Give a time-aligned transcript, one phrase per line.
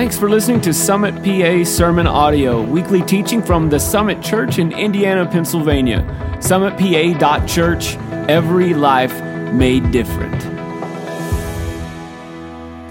[0.00, 4.72] Thanks for listening to Summit PA Sermon Audio, weekly teaching from the Summit Church in
[4.72, 5.98] Indiana, Pennsylvania.
[6.40, 7.96] SummitPA.church,
[8.30, 9.12] every life
[9.52, 10.42] made different.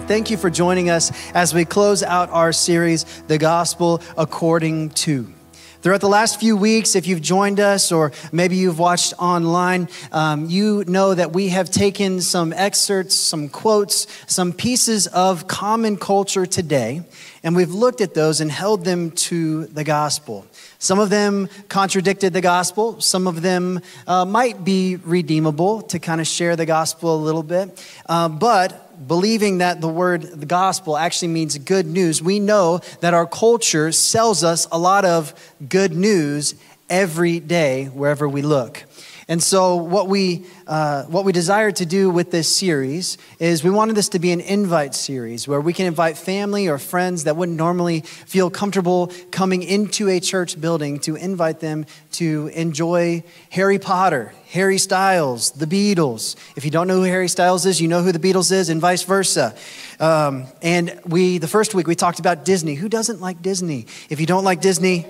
[0.08, 5.34] Thank you for joining us as we close out our series, The Gospel According to.
[5.82, 10.50] Throughout the last few weeks, if you've joined us or maybe you've watched online, um,
[10.50, 16.46] you know that we have taken some excerpts, some quotes, some pieces of common culture
[16.46, 17.04] today,
[17.44, 20.46] and we've looked at those and held them to the gospel.
[20.80, 23.00] Some of them contradicted the gospel.
[23.00, 27.44] Some of them uh, might be redeemable to kind of share the gospel a little
[27.44, 27.82] bit.
[28.06, 33.14] Uh, but believing that the word the gospel actually means good news, we know that
[33.14, 35.34] our culture sells us a lot of
[35.68, 36.56] good news
[36.90, 38.84] every day wherever we look.
[39.30, 43.70] And so, what we, uh, what we desire to do with this series is we
[43.70, 47.36] wanted this to be an invite series where we can invite family or friends that
[47.36, 53.78] wouldn't normally feel comfortable coming into a church building to invite them to enjoy Harry
[53.78, 56.36] Potter, Harry Styles, the Beatles.
[56.56, 58.82] If you don't know who Harry Styles is, you know who the Beatles is, and
[58.82, 59.56] vice versa.
[60.00, 62.74] Um, and we, the first week, we talked about Disney.
[62.74, 63.86] Who doesn't like Disney?
[64.10, 65.06] If you don't like Disney,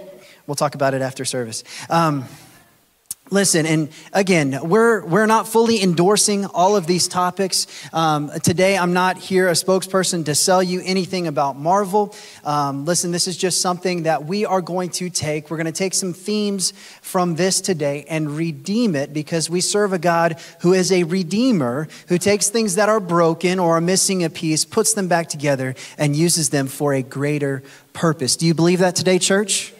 [0.46, 1.64] we'll talk about it after service.
[1.90, 2.26] Um,
[3.32, 7.68] Listen, and again, we're, we're not fully endorsing all of these topics.
[7.94, 12.16] Um, today, I'm not here a spokesperson to sell you anything about Marvel.
[12.44, 15.52] Um, listen, this is just something that we are going to take.
[15.52, 19.94] We're going to take some themes from this today and redeem it because we serve
[19.94, 24.24] a God who is a redeemer, who takes things that are broken or are missing
[24.24, 27.62] a piece, puts them back together, and uses them for a greater
[27.94, 28.36] purpose.
[28.36, 29.74] Do you believe that today, church?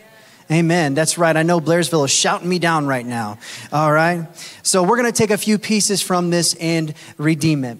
[0.52, 0.96] Amen.
[0.96, 1.38] That's right.
[1.38, 3.38] I know Blairsville is shouting me down right now.
[3.72, 4.28] All right.
[4.64, 7.78] So we're going to take a few pieces from this and redeem it.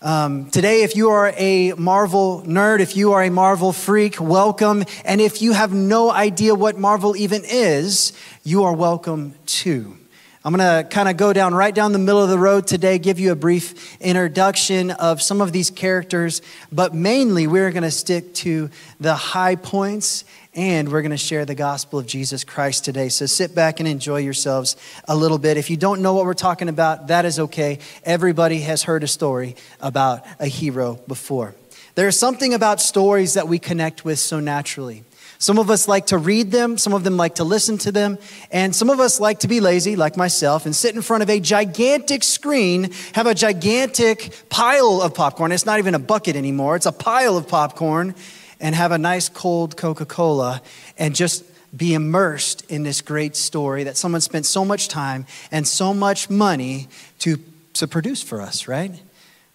[0.00, 4.84] Um, today, if you are a Marvel nerd, if you are a Marvel freak, welcome.
[5.04, 8.12] And if you have no idea what Marvel even is,
[8.44, 9.96] you are welcome too.
[10.44, 13.00] I'm going to kind of go down right down the middle of the road today,
[13.00, 17.90] give you a brief introduction of some of these characters, but mainly we're going to
[17.90, 18.70] stick to
[19.00, 20.24] the high points
[20.56, 23.10] and we're going to share the gospel of Jesus Christ today.
[23.10, 25.58] So sit back and enjoy yourselves a little bit.
[25.58, 27.78] If you don't know what we're talking about, that is okay.
[28.04, 31.54] Everybody has heard a story about a hero before.
[31.94, 35.04] There's something about stories that we connect with so naturally.
[35.38, 38.18] Some of us like to read them, some of them like to listen to them,
[38.50, 41.28] and some of us like to be lazy, like myself, and sit in front of
[41.28, 45.52] a gigantic screen, have a gigantic pile of popcorn.
[45.52, 48.14] It's not even a bucket anymore, it's a pile of popcorn,
[48.60, 50.62] and have a nice cold Coca Cola
[50.98, 51.44] and just
[51.76, 56.30] be immersed in this great story that someone spent so much time and so much
[56.30, 57.38] money to,
[57.74, 58.92] to produce for us, right?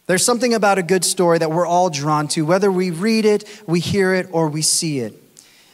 [0.07, 3.45] There's something about a good story that we're all drawn to, whether we read it,
[3.65, 5.13] we hear it, or we see it.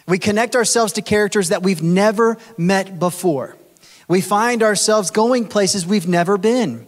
[0.08, 3.58] We connect ourselves to characters that we've never met before.
[4.08, 6.88] We find ourselves going places we've never been.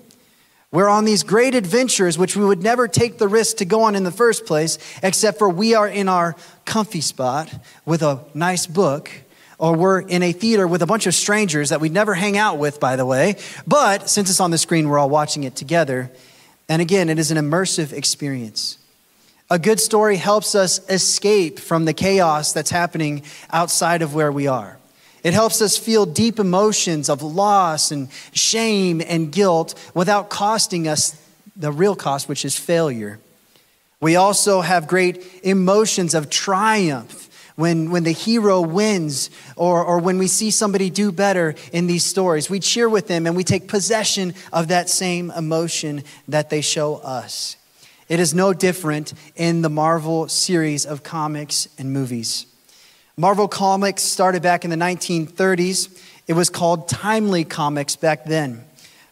[0.72, 3.96] We're on these great adventures, which we would never take the risk to go on
[3.96, 6.36] in the first place, except for we are in our
[6.66, 7.52] comfy spot
[7.86, 9.10] with a nice book,
[9.58, 12.60] or we're in a theater with a bunch of strangers that we'd never hang out
[12.60, 13.36] with, by the way.
[13.66, 16.12] But since it's on the screen, we're all watching it together.
[16.70, 18.78] And again, it is an immersive experience.
[19.50, 24.46] A good story helps us escape from the chaos that's happening outside of where we
[24.46, 24.79] are.
[25.24, 31.22] It helps us feel deep emotions of loss and shame and guilt without costing us
[31.56, 33.20] the real cost, which is failure.
[34.02, 40.18] We also have great emotions of triumph when, when the hero wins or, or when
[40.18, 42.50] we see somebody do better in these stories.
[42.50, 46.96] We cheer with them and we take possession of that same emotion that they show
[46.96, 47.58] us.
[48.08, 52.46] It is no different in the Marvel series of comics and movies.
[53.20, 56.02] Marvel Comics started back in the 1930s.
[56.26, 58.64] It was called Timely Comics back then.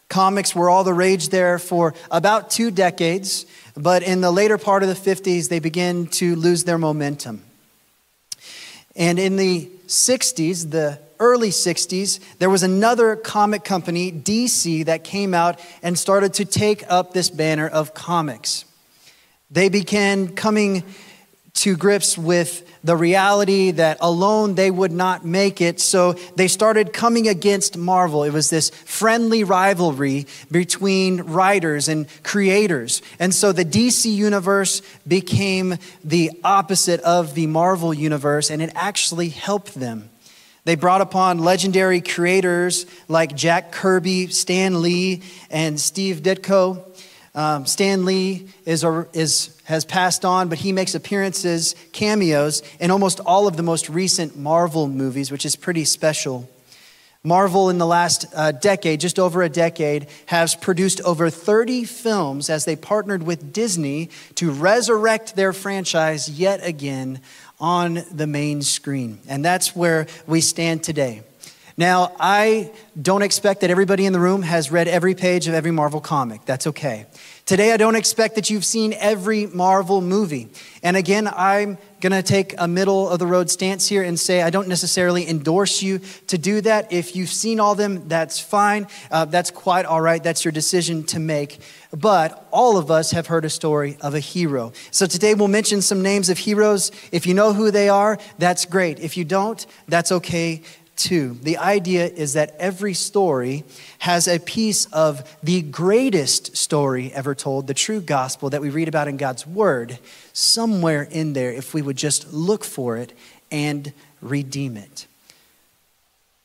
[0.08, 3.44] Comics were all the rage there for about two decades,
[3.76, 7.44] but in the later part of the 50s, they began to lose their momentum.
[8.96, 15.34] And in the 60s, the early 60s, there was another comic company, DC, that came
[15.34, 18.64] out and started to take up this banner of comics.
[19.50, 20.82] They began coming
[21.58, 25.78] to grips with the reality that alone they would not make it.
[25.78, 28.24] So they started coming against Marvel.
[28.24, 33.02] It was this friendly rivalry between writers and creators.
[33.18, 39.28] And so the DC universe became the opposite of the Marvel universe, and it actually
[39.28, 40.08] helped them.
[40.64, 45.20] They brought upon legendary creators like Jack Kirby, Stan Lee,
[45.50, 46.82] and Steve Ditko.
[47.34, 48.82] Um, Stan Lee is,
[49.12, 53.90] is, has passed on, but he makes appearances, cameos, in almost all of the most
[53.90, 56.48] recent Marvel movies, which is pretty special.
[57.22, 62.48] Marvel, in the last uh, decade, just over a decade, has produced over 30 films
[62.48, 67.20] as they partnered with Disney to resurrect their franchise yet again
[67.60, 69.18] on the main screen.
[69.28, 71.22] And that's where we stand today.
[71.78, 75.70] Now, I don't expect that everybody in the room has read every page of every
[75.70, 76.44] Marvel comic.
[76.44, 77.06] That's okay.
[77.46, 80.48] Today, I don't expect that you've seen every Marvel movie.
[80.82, 84.42] And again, I'm going to take a middle of the road stance here and say
[84.42, 86.92] I don't necessarily endorse you to do that.
[86.92, 88.88] If you've seen all them, that's fine.
[89.08, 90.22] Uh, that's quite all right.
[90.22, 91.60] That's your decision to make.
[91.96, 94.72] But all of us have heard a story of a hero.
[94.90, 96.90] So today we'll mention some names of heroes.
[97.12, 98.98] If you know who they are, that's great.
[98.98, 100.64] If you don't, that's okay
[100.98, 101.38] 2.
[101.42, 103.64] The idea is that every story
[104.00, 108.88] has a piece of the greatest story ever told, the true gospel that we read
[108.88, 109.98] about in God's Word,
[110.32, 113.12] somewhere in there if we would just look for it
[113.50, 115.06] and redeem it.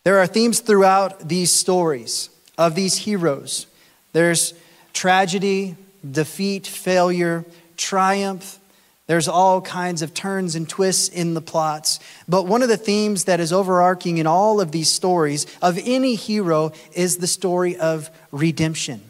[0.03, 3.67] There are themes throughout these stories of these heroes.
[4.11, 4.53] There's
[4.93, 5.75] tragedy,
[6.09, 7.45] defeat, failure,
[7.77, 8.59] triumph,
[9.05, 11.99] there's all kinds of turns and twists in the plots.
[12.27, 16.15] But one of the themes that is overarching in all of these stories of any
[16.15, 19.01] hero is the story of redemption.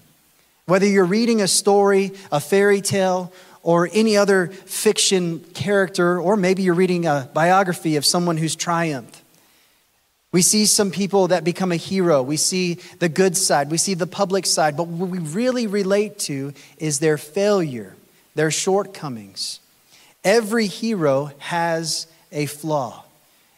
[0.66, 3.32] Whether you're reading a story, a fairy tale,
[3.62, 9.22] or any other fiction character, or maybe you're reading a biography of someone who's triumphed.
[10.32, 12.24] We see some people that become a hero.
[12.24, 13.70] We see the good side.
[13.70, 14.76] We see the public side.
[14.76, 17.96] But what we really relate to is their failure,
[18.34, 19.60] their shortcomings.
[20.24, 23.04] Every hero has a flaw.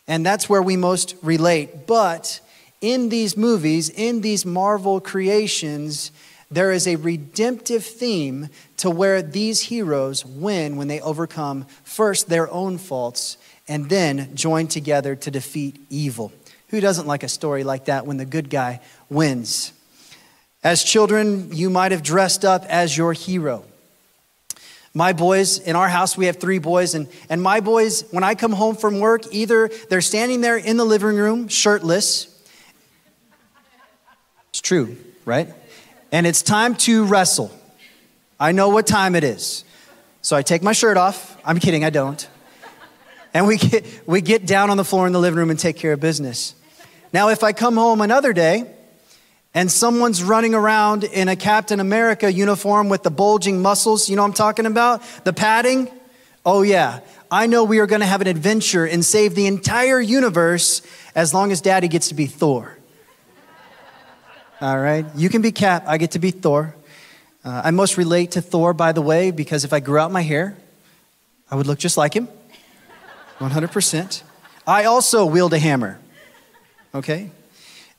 [0.07, 1.87] And that's where we most relate.
[1.87, 2.39] But
[2.81, 6.11] in these movies, in these Marvel creations,
[6.51, 12.51] there is a redemptive theme to where these heroes win when they overcome first their
[12.51, 13.37] own faults
[13.67, 16.31] and then join together to defeat evil.
[16.69, 19.73] Who doesn't like a story like that when the good guy wins?
[20.63, 23.65] As children, you might have dressed up as your hero.
[24.97, 28.33] My boys, in our house, we have three boys, and, and my boys, when I
[28.33, 32.27] come home from work, either they're standing there in the living room, shirtless.
[34.51, 34.95] It's true,
[35.25, 35.49] right?
[36.13, 37.51] And it's time to wrestle.
[38.39, 39.65] I know what time it is.
[40.21, 41.37] So I take my shirt off.
[41.43, 42.25] I'm kidding, I don't.
[43.33, 45.75] And we get, we get down on the floor in the living room and take
[45.75, 46.55] care of business.
[47.11, 48.74] Now, if I come home another day
[49.55, 54.23] and someone's running around in a Captain America uniform with the bulging muscles, you know
[54.23, 55.01] I'm talking about?
[55.23, 55.89] The padding?
[56.45, 56.99] Oh, yeah.
[57.31, 60.81] I know we are going to have an adventure and save the entire universe
[61.15, 62.77] as long as daddy gets to be Thor.
[64.59, 65.05] All right?
[65.15, 66.75] You can be Cap, I get to be Thor.
[67.43, 70.21] Uh, I most relate to Thor, by the way, because if I grew out my
[70.21, 70.57] hair,
[71.49, 72.27] I would look just like him
[73.39, 74.21] 100%.
[74.67, 75.99] I also wield a hammer.
[76.93, 77.31] Okay?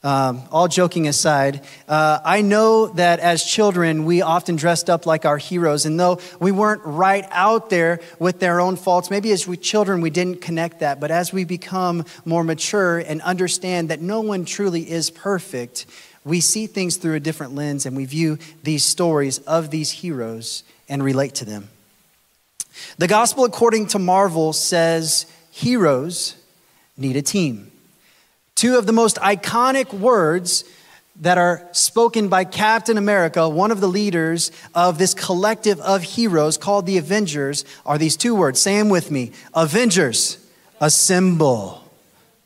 [0.07, 5.25] Um, all joking aside, uh, I know that as children, we often dressed up like
[5.25, 5.85] our heroes.
[5.85, 10.01] And though we weren't right out there with their own faults, maybe as we children,
[10.01, 11.01] we didn't connect that.
[11.01, 15.87] But as we become more mature and understand that no one truly is perfect,
[16.25, 20.63] we see things through a different lens and we view these stories of these heroes
[20.89, 21.69] and relate to them.
[22.99, 26.37] The gospel, according to Marvel, says heroes
[26.97, 27.73] need a team.
[28.57, 30.65] Two of the most iconic words
[31.21, 36.57] that are spoken by Captain America, one of the leaders of this collective of heroes
[36.57, 38.61] called the Avengers, are these two words.
[38.61, 40.39] Say them with me Avengers,
[40.81, 41.85] assemble.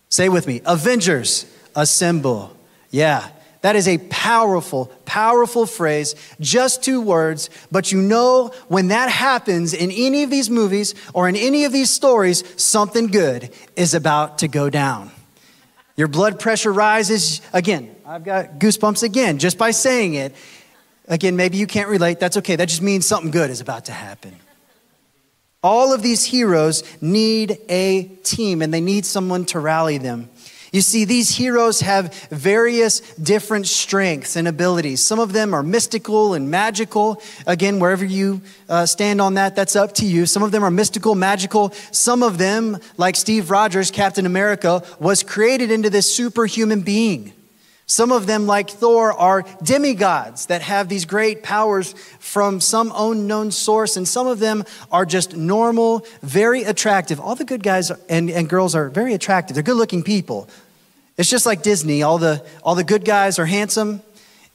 [0.09, 2.57] Say with me Avengers, assemble.
[2.91, 3.29] Yeah,
[3.61, 9.75] that is a powerful, powerful phrase, just two words, but you know when that happens
[9.75, 14.39] in any of these movies or in any of these stories, something good is about
[14.39, 15.13] to go down.
[16.01, 17.43] Your blood pressure rises.
[17.53, 20.35] Again, I've got goosebumps again just by saying it.
[21.07, 22.19] Again, maybe you can't relate.
[22.19, 22.57] That's okay.
[22.57, 24.35] That just means something good is about to happen.
[25.63, 30.31] All of these heroes need a team and they need someone to rally them.
[30.73, 35.01] You see, these heroes have various different strengths and abilities.
[35.03, 37.21] Some of them are mystical and magical.
[37.47, 40.27] Again, wherever you uh, stand on that, that's up to you.
[40.27, 41.73] Some of them are mystical, magical.
[41.91, 47.33] Some of them, like Steve Rogers, Captain America, was created into this superhuman being.
[47.91, 53.51] Some of them, like Thor, are demigods that have these great powers from some unknown
[53.51, 57.19] source, and some of them are just normal, very attractive.
[57.19, 59.55] All the good guys and, and girls are very attractive.
[59.55, 60.49] They're good looking people.
[61.17, 62.05] It's just like Disney.
[62.05, 64.03] All the, all the good guys are handsome,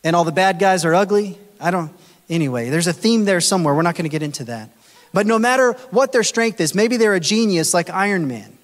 [0.02, 1.38] and all the bad guys are ugly.
[1.60, 1.92] I don't,
[2.30, 3.74] Anyway, there's a theme there somewhere.
[3.76, 4.70] We're not going to get into that.
[5.14, 8.55] But no matter what their strength is, maybe they're a genius like Iron Man.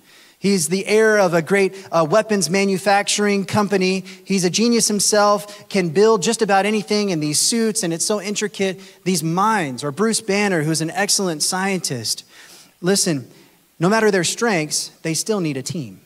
[0.41, 4.03] He's the heir of a great uh, weapons manufacturing company.
[4.25, 8.19] He's a genius himself, can build just about anything in these suits, and it's so
[8.19, 8.81] intricate.
[9.03, 12.25] These minds, or Bruce Banner, who's an excellent scientist.
[12.81, 13.29] Listen,
[13.79, 16.01] no matter their strengths, they still need a team.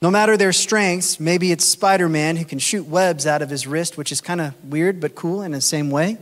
[0.00, 3.66] No matter their strengths, maybe it's Spider Man who can shoot webs out of his
[3.66, 6.16] wrist, which is kind of weird but cool in the same way.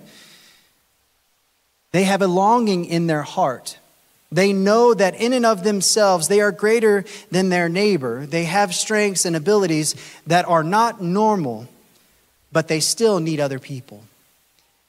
[1.92, 3.76] They have a longing in their heart.
[4.32, 8.26] They know that in and of themselves, they are greater than their neighbor.
[8.26, 9.96] They have strengths and abilities
[10.26, 11.68] that are not normal,
[12.52, 14.04] but they still need other people.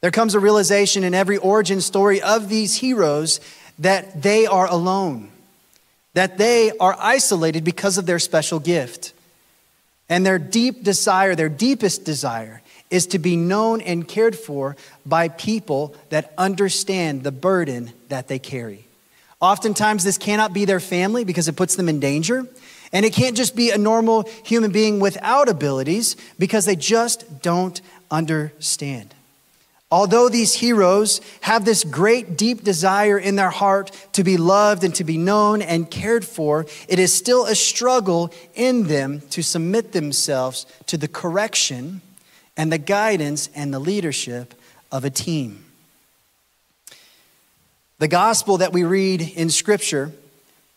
[0.01, 3.39] There comes a realization in every origin story of these heroes
[3.79, 5.31] that they are alone
[6.13, 9.13] that they are isolated because of their special gift.
[10.09, 15.29] And their deep desire, their deepest desire, is to be known and cared for by
[15.29, 18.85] people that understand the burden that they carry.
[19.41, 22.47] Oftentimes, this cannot be their family because it puts them in danger.
[22.93, 27.81] And it can't just be a normal human being without abilities because they just don't
[28.11, 29.15] understand.
[29.89, 34.95] Although these heroes have this great, deep desire in their heart to be loved and
[34.95, 39.91] to be known and cared for, it is still a struggle in them to submit
[39.91, 42.01] themselves to the correction
[42.55, 44.53] and the guidance and the leadership
[44.93, 45.65] of a team.
[48.01, 50.11] The gospel that we read in Scripture,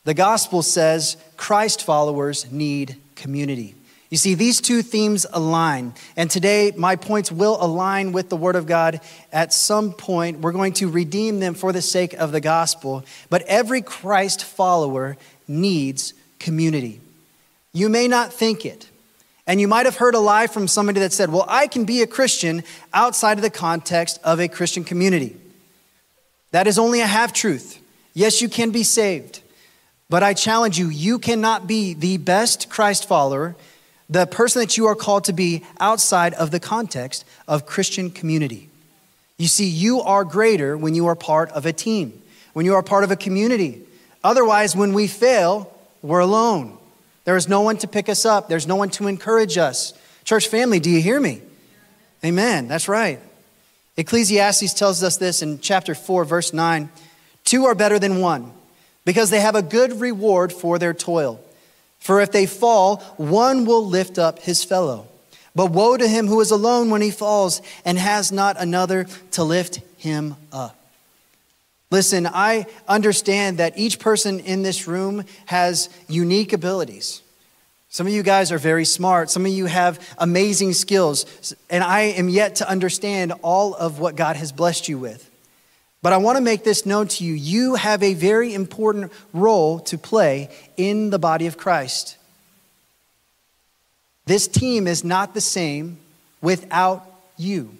[0.05, 3.75] the gospel says Christ followers need community.
[4.11, 5.95] You see, these two themes align.
[6.19, 9.01] And today, my points will align with the Word of God
[9.33, 10.41] at some point.
[10.41, 13.07] We're going to redeem them for the sake of the gospel.
[13.31, 15.17] But every Christ follower
[15.49, 17.01] needs community.
[17.73, 18.91] You may not think it.
[19.47, 22.03] And you might have heard a lie from somebody that said, Well, I can be
[22.03, 25.41] a Christian outside of the context of a Christian community.
[26.55, 27.81] That is only a half truth.
[28.13, 29.43] Yes, you can be saved.
[30.09, 33.57] But I challenge you, you cannot be the best Christ follower
[34.09, 38.69] the person that you are called to be outside of the context of Christian community.
[39.37, 42.85] You see, you are greater when you are part of a team, when you are
[42.85, 43.83] part of a community.
[44.23, 46.79] Otherwise, when we fail, we're alone.
[47.25, 49.93] There is no one to pick us up, there's no one to encourage us.
[50.23, 51.43] Church family, do you hear me?
[52.25, 52.69] Amen.
[52.69, 53.19] That's right.
[53.97, 56.89] Ecclesiastes tells us this in chapter 4, verse 9
[57.45, 58.53] Two are better than one
[59.05, 61.41] because they have a good reward for their toil.
[61.99, 65.07] For if they fall, one will lift up his fellow.
[65.55, 69.45] But woe to him who is alone when he falls and has not another to
[69.45, 70.77] lift him up.
[71.91, 77.23] Listen, I understand that each person in this room has unique abilities.
[77.95, 79.31] Some of you guys are very smart.
[79.31, 81.55] Some of you have amazing skills.
[81.71, 85.31] And I am yet to understand all of what God has blessed you with.
[86.03, 87.35] But I want to make this known to you.
[87.35, 92.17] You have a very important role to play in the body of Christ.
[94.27, 95.99] This team is not the same
[96.43, 97.79] without you.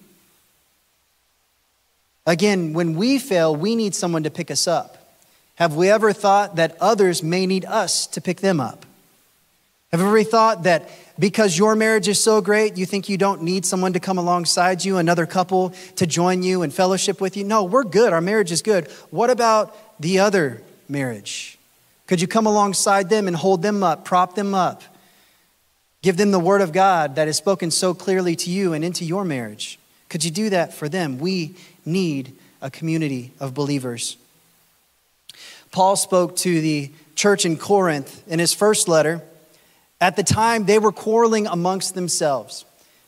[2.25, 5.19] Again, when we fail, we need someone to pick us up.
[5.55, 8.84] Have we ever thought that others may need us to pick them up?
[9.91, 13.43] Have you ever thought that because your marriage is so great, you think you don't
[13.43, 17.43] need someone to come alongside you, another couple to join you and fellowship with you?
[17.43, 18.11] No, we're good.
[18.11, 18.87] Our marriage is good.
[19.09, 21.57] What about the other marriage?
[22.07, 24.83] Could you come alongside them and hold them up, prop them up?
[26.01, 29.05] Give them the word of God that is spoken so clearly to you and into
[29.05, 29.79] your marriage.
[30.09, 31.17] Could you do that for them?
[31.17, 34.17] We need a community of believers.
[35.71, 39.23] Paul spoke to the church in Corinth in his first letter.
[40.05, 42.63] At the time, they were quarreling amongst themselves.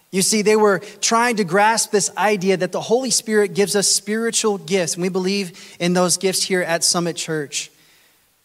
[0.10, 3.88] You see, they were trying to grasp this idea that the Holy Spirit gives us
[3.88, 7.70] spiritual gifts, and we believe in those gifts here at Summit Church.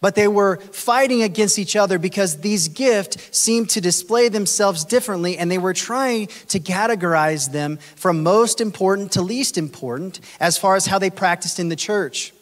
[0.02, 5.38] But they were fighting against each other because these gifts seemed to display themselves differently,
[5.38, 10.76] and they were trying to categorize them from most important to least important as far
[10.76, 12.34] as how they practiced in the church.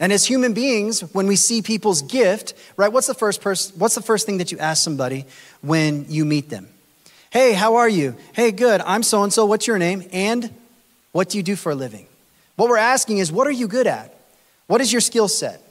[0.00, 3.94] And as human beings, when we see people's gift, right, what's the first person, what's
[3.94, 5.26] the first thing that you ask somebody
[5.60, 6.68] when you meet them?
[7.30, 8.16] Hey, how are you?
[8.32, 8.80] Hey, good.
[8.82, 9.44] I'm so and so.
[9.44, 10.04] What's your name?
[10.12, 10.50] And
[11.12, 12.06] what do you do for a living?
[12.56, 14.14] What we're asking is, what are you good at?
[14.66, 15.62] What is your skill set?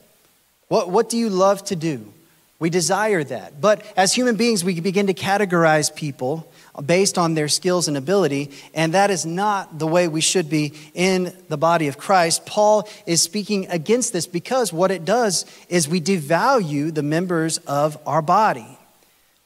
[0.67, 2.13] What, what do you love to do?
[2.60, 3.62] We desire that.
[3.62, 6.51] But as human beings, we begin to categorize people
[6.86, 10.74] based on their skills and ability, and that is not the way we should be
[10.93, 12.46] in the body of Christ.
[12.46, 17.98] Paul is speaking against this because what it does is we devalue the members of
[18.05, 18.77] our body.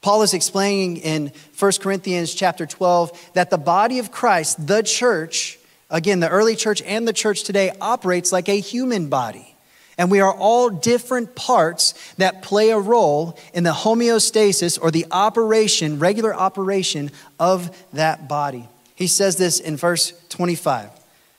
[0.00, 5.58] Paul is explaining in 1 Corinthians chapter 12 that the body of Christ, the church,
[5.92, 9.51] Again, the early church and the church today operates like a human body.
[9.98, 15.06] And we are all different parts that play a role in the homeostasis or the
[15.10, 18.68] operation, regular operation of that body.
[18.94, 20.90] He says this in verse 25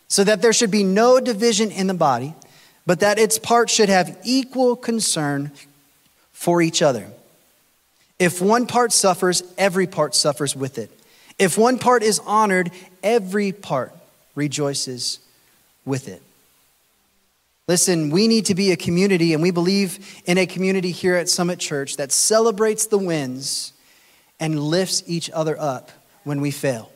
[0.08, 2.36] so that there should be no division in the body,
[2.86, 5.52] but that its parts should have equal concern
[6.32, 7.08] for each other.
[8.20, 10.92] If one part suffers, every part suffers with it.
[11.40, 12.70] If one part is honored,
[13.02, 13.92] every part
[14.36, 15.20] rejoices
[15.84, 16.22] with it.
[17.74, 21.28] Listen, we need to be a community, and we believe in a community here at
[21.28, 23.74] Summit Church that celebrates the wins
[24.40, 25.90] and lifts each other up
[26.24, 26.92] when we fail.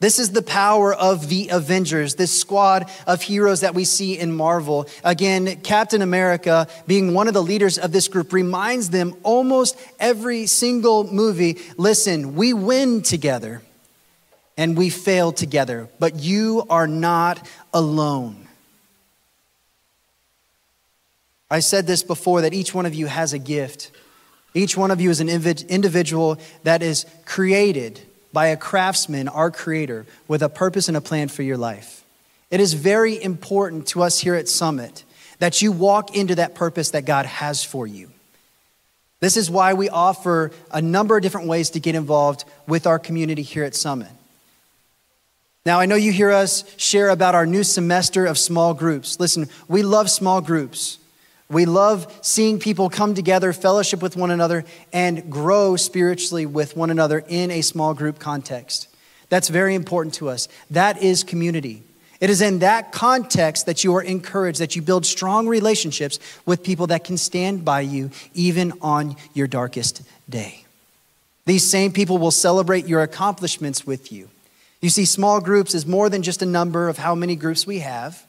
[0.00, 4.30] This is the power of the Avengers, this squad of heroes that we see in
[4.30, 4.86] Marvel.
[5.04, 10.44] Again, Captain America, being one of the leaders of this group, reminds them almost every
[10.44, 13.62] single movie listen, we win together
[14.58, 18.43] and we fail together, but you are not alone.
[21.50, 23.90] I said this before that each one of you has a gift.
[24.54, 28.00] Each one of you is an individual that is created
[28.32, 32.04] by a craftsman, our creator, with a purpose and a plan for your life.
[32.50, 35.04] It is very important to us here at Summit
[35.38, 38.10] that you walk into that purpose that God has for you.
[39.20, 42.98] This is why we offer a number of different ways to get involved with our
[42.98, 44.10] community here at Summit.
[45.66, 49.18] Now, I know you hear us share about our new semester of small groups.
[49.18, 50.98] Listen, we love small groups.
[51.54, 56.90] We love seeing people come together, fellowship with one another, and grow spiritually with one
[56.90, 58.88] another in a small group context.
[59.28, 60.48] That's very important to us.
[60.70, 61.84] That is community.
[62.20, 66.64] It is in that context that you are encouraged, that you build strong relationships with
[66.64, 70.64] people that can stand by you even on your darkest day.
[71.46, 74.28] These same people will celebrate your accomplishments with you.
[74.80, 77.78] You see, small groups is more than just a number of how many groups we
[77.78, 78.26] have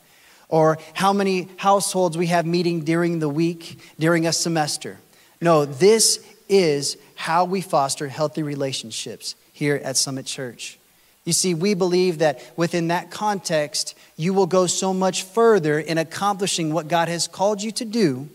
[0.50, 4.98] or how many households we have meeting during the week, during a semester.
[5.42, 10.78] No, this is how we foster healthy relationships here at Summit Church.
[11.24, 15.98] You see, we believe that within that context, you will go so much further in
[15.98, 18.30] accomplishing what God has called you to do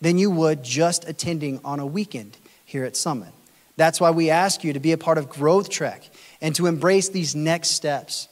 [0.00, 3.32] than you would just attending on a weekend here at Summit.
[3.76, 6.02] That's why we ask you to be a part of Growth Track
[6.40, 8.28] and to embrace these next steps.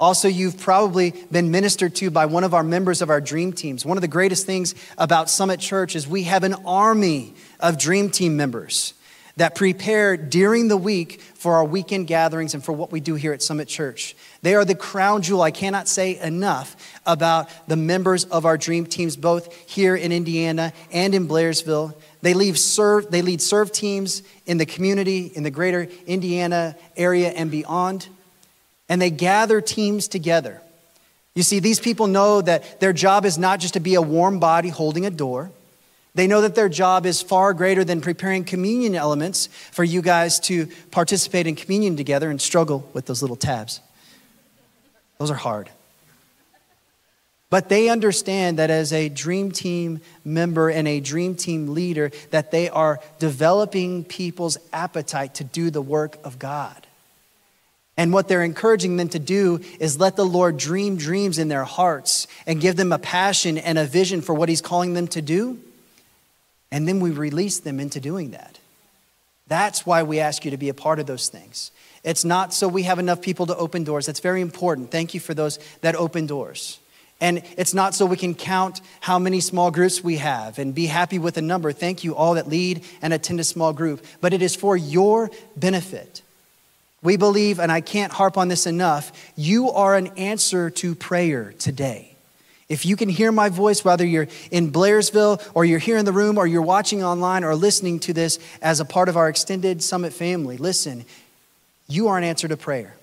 [0.00, 3.86] Also, you've probably been ministered to by one of our members of our dream teams.
[3.86, 8.10] One of the greatest things about Summit Church is we have an army of dream
[8.10, 8.94] team members
[9.36, 13.32] that prepare during the week for our weekend gatherings and for what we do here
[13.32, 14.14] at Summit Church.
[14.42, 15.42] They are the crown jewel.
[15.42, 20.72] I cannot say enough about the members of our dream teams, both here in Indiana
[20.92, 21.94] and in Blairsville.
[22.22, 27.30] They, leave serve, they lead serve teams in the community, in the greater Indiana area
[27.30, 28.08] and beyond
[28.88, 30.60] and they gather teams together.
[31.34, 34.38] You see, these people know that their job is not just to be a warm
[34.38, 35.50] body holding a door.
[36.14, 40.38] They know that their job is far greater than preparing communion elements for you guys
[40.40, 43.80] to participate in communion together and struggle with those little tabs.
[45.18, 45.70] Those are hard.
[47.50, 52.50] But they understand that as a dream team member and a dream team leader that
[52.50, 56.83] they are developing people's appetite to do the work of God.
[57.96, 61.64] And what they're encouraging them to do is let the Lord dream dreams in their
[61.64, 65.22] hearts and give them a passion and a vision for what He's calling them to
[65.22, 65.60] do.
[66.72, 68.58] And then we release them into doing that.
[69.46, 71.70] That's why we ask you to be a part of those things.
[72.02, 74.06] It's not so we have enough people to open doors.
[74.06, 74.90] That's very important.
[74.90, 76.80] Thank you for those that open doors.
[77.20, 80.86] And it's not so we can count how many small groups we have and be
[80.86, 81.72] happy with a number.
[81.72, 84.04] Thank you all that lead and attend a small group.
[84.20, 86.22] But it is for your benefit.
[87.04, 91.54] We believe, and I can't harp on this enough, you are an answer to prayer
[91.58, 92.16] today.
[92.66, 96.12] If you can hear my voice, whether you're in Blairsville or you're here in the
[96.12, 99.82] room or you're watching online or listening to this as a part of our extended
[99.82, 101.04] summit family, listen,
[101.88, 102.96] you are an answer to prayer.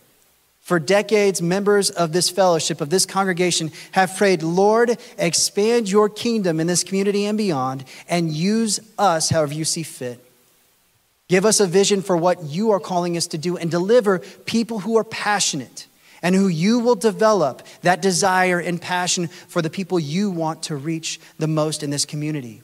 [0.61, 6.59] For decades, members of this fellowship, of this congregation, have prayed, Lord, expand your kingdom
[6.59, 10.30] in this community and beyond, and use us however you see fit.
[11.31, 14.79] Give us a vision for what you are calling us to do and deliver people
[14.79, 15.87] who are passionate
[16.21, 20.75] and who you will develop that desire and passion for the people you want to
[20.75, 22.61] reach the most in this community.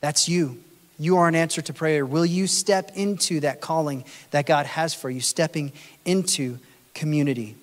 [0.00, 0.58] That's you.
[0.98, 2.04] You are an answer to prayer.
[2.04, 5.70] Will you step into that calling that God has for you, stepping
[6.04, 6.58] into
[6.92, 7.54] community?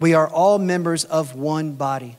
[0.00, 2.16] We are all members of one body.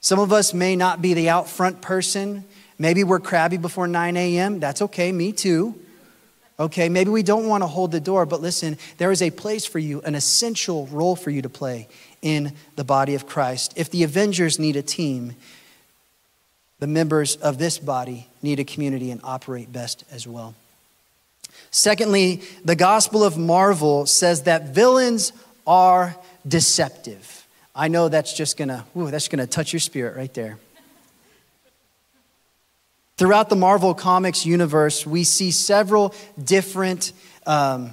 [0.00, 2.44] Some of us may not be the out front person.
[2.78, 4.60] Maybe we're crabby before 9 a.m.
[4.60, 5.74] That's okay, me too.
[6.60, 9.64] Okay, maybe we don't want to hold the door, but listen, there is a place
[9.64, 11.86] for you, an essential role for you to play
[12.20, 13.74] in the body of Christ.
[13.76, 15.36] If the Avengers need a team,
[16.80, 20.54] the members of this body need a community and operate best as well.
[21.70, 25.32] Secondly, the Gospel of Marvel says that villains
[25.66, 26.16] are
[26.46, 27.46] deceptive.
[27.74, 30.58] I know that's just gonna, ooh, that's gonna touch your spirit right there.
[33.18, 37.12] Throughout the Marvel Comics universe, we see several different
[37.48, 37.92] um,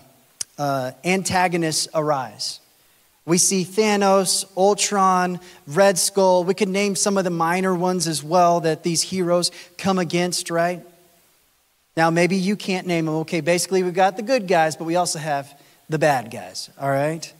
[0.60, 2.60] uh, antagonists arise.
[3.26, 6.44] We see Thanos, Ultron, Red Skull.
[6.44, 10.52] We could name some of the minor ones as well that these heroes come against,
[10.52, 10.86] right?
[11.98, 13.16] Now, maybe you can't name them.
[13.16, 15.60] Okay, basically, we've got the good guys, but we also have
[15.90, 17.34] the bad guys, all right?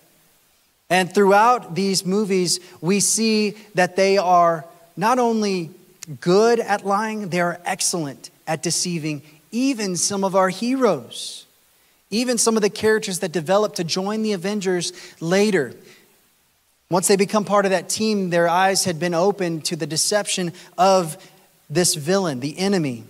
[0.90, 4.66] And throughout these movies, we see that they are
[4.98, 5.70] not only
[6.20, 11.46] good at lying, they are excellent at deceiving even some of our heroes,
[12.10, 15.74] even some of the characters that develop to join the Avengers later.
[16.90, 20.54] Once they become part of that team, their eyes had been opened to the deception
[20.78, 21.18] of
[21.70, 23.04] this villain, the enemy.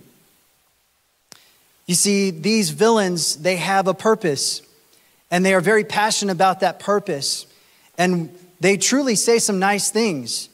[1.86, 4.62] You see, these villains, they have a purpose,
[5.30, 7.46] and they are very passionate about that purpose.
[7.98, 10.48] And they truly say some nice things.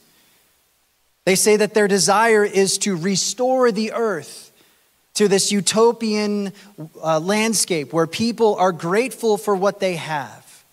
[1.24, 4.52] They say that their desire is to restore the earth
[5.14, 6.52] to this utopian
[7.02, 10.64] uh, landscape where people are grateful for what they have.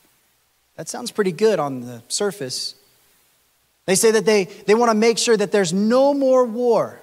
[0.75, 2.73] That sounds pretty good on the surface.
[3.85, 7.01] They say that they, they want to make sure that there's no more war,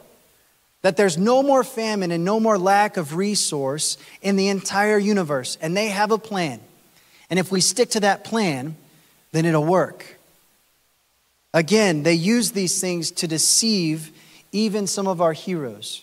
[0.82, 5.58] that there's no more famine and no more lack of resource in the entire universe.
[5.60, 6.60] And they have a plan.
[7.28, 8.76] And if we stick to that plan,
[9.32, 10.15] then it'll work.
[11.56, 14.12] Again, they use these things to deceive
[14.52, 16.02] even some of our heroes.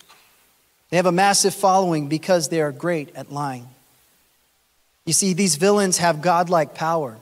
[0.90, 3.68] They have a massive following because they are great at lying.
[5.06, 7.18] You see, these villains have godlike power,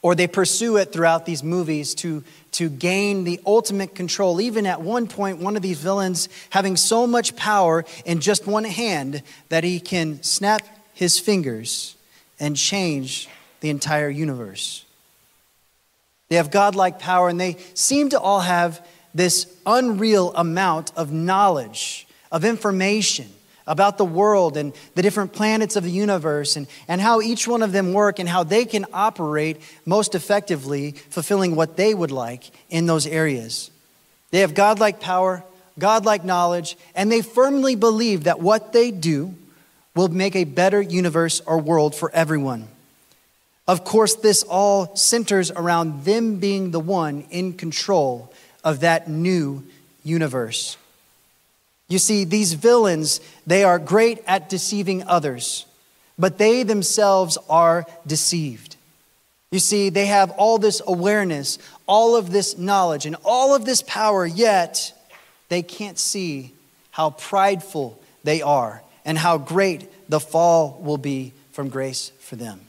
[0.00, 4.40] or they pursue it throughout these movies to, to gain the ultimate control.
[4.40, 8.64] Even at one point, one of these villains having so much power in just one
[8.64, 10.62] hand that he can snap
[10.94, 11.94] his fingers
[12.40, 13.28] and change
[13.60, 14.86] the entire universe.
[16.32, 22.06] They have godlike power, and they seem to all have this unreal amount of knowledge,
[22.30, 23.28] of information
[23.66, 27.60] about the world and the different planets of the universe and, and how each one
[27.60, 32.50] of them work and how they can operate most effectively, fulfilling what they would like
[32.70, 33.70] in those areas.
[34.30, 35.44] They have godlike power,
[35.78, 39.34] godlike knowledge, and they firmly believe that what they do
[39.94, 42.68] will make a better universe or world for everyone.
[43.72, 48.30] Of course, this all centers around them being the one in control
[48.62, 49.64] of that new
[50.04, 50.76] universe.
[51.88, 55.64] You see, these villains, they are great at deceiving others,
[56.18, 58.76] but they themselves are deceived.
[59.50, 63.80] You see, they have all this awareness, all of this knowledge, and all of this
[63.80, 64.92] power, yet
[65.48, 66.52] they can't see
[66.90, 72.60] how prideful they are and how great the fall will be from grace for them.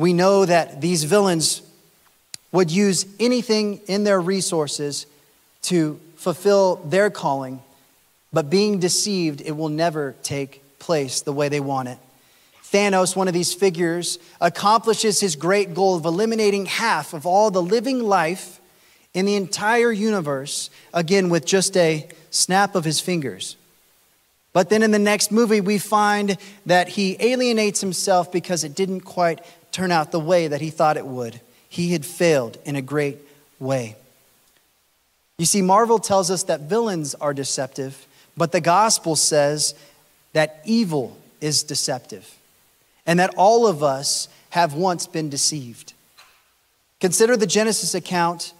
[0.00, 1.60] We know that these villains
[2.52, 5.04] would use anything in their resources
[5.60, 7.60] to fulfill their calling,
[8.32, 11.98] but being deceived, it will never take place the way they want it.
[12.64, 17.62] Thanos, one of these figures, accomplishes his great goal of eliminating half of all the
[17.62, 18.58] living life
[19.12, 23.54] in the entire universe, again, with just a snap of his fingers.
[24.52, 29.02] But then in the next movie, we find that he alienates himself because it didn't
[29.02, 29.40] quite
[29.72, 31.40] turn out the way that he thought it would.
[31.68, 33.18] He had failed in a great
[33.58, 33.96] way.
[35.38, 38.06] You see, Marvel tells us that villains are deceptive,
[38.36, 39.74] but the gospel says
[40.32, 42.36] that evil is deceptive
[43.06, 45.94] and that all of us have once been deceived.
[47.00, 48.52] Consider the Genesis account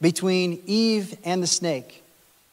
[0.00, 2.02] between Eve and the snake.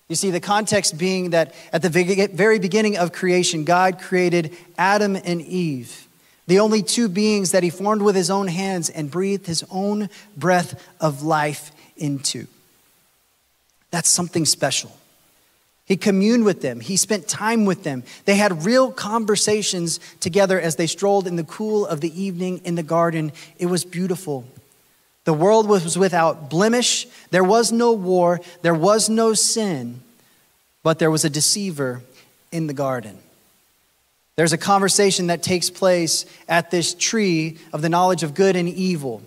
[0.07, 5.15] You see, the context being that at the very beginning of creation, God created Adam
[5.15, 6.07] and Eve
[6.47, 10.09] the only two beings that he formed with his own hands and breathed his own
[10.37, 12.47] breath of life into.
[13.91, 14.91] That's something special.
[15.85, 16.79] He communed with them.
[16.79, 18.03] He spent time with them.
[18.25, 22.75] They had real conversations together as they strolled in the cool of the evening in
[22.75, 23.31] the garden.
[23.59, 24.45] It was beautiful.
[25.25, 27.07] The world was without blemish.
[27.29, 28.41] There was no war.
[28.63, 30.01] There was no sin.
[30.81, 32.01] But there was a deceiver
[32.51, 33.19] in the garden.
[34.35, 38.67] There's a conversation that takes place at this tree of the knowledge of good and
[38.67, 39.21] evil.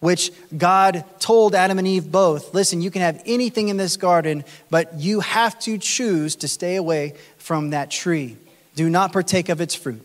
[0.00, 4.44] which God told Adam and Eve both listen, you can have anything in this garden,
[4.70, 8.36] but you have to choose to stay away from that tree.
[8.76, 10.02] Do not partake of its fruit.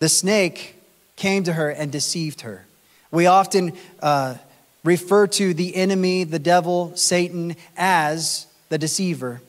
[0.00, 0.76] The snake
[1.16, 2.66] came to her and deceived her.
[3.10, 4.36] We often uh,
[4.84, 9.40] refer to the enemy, the devil, Satan, as the deceiver.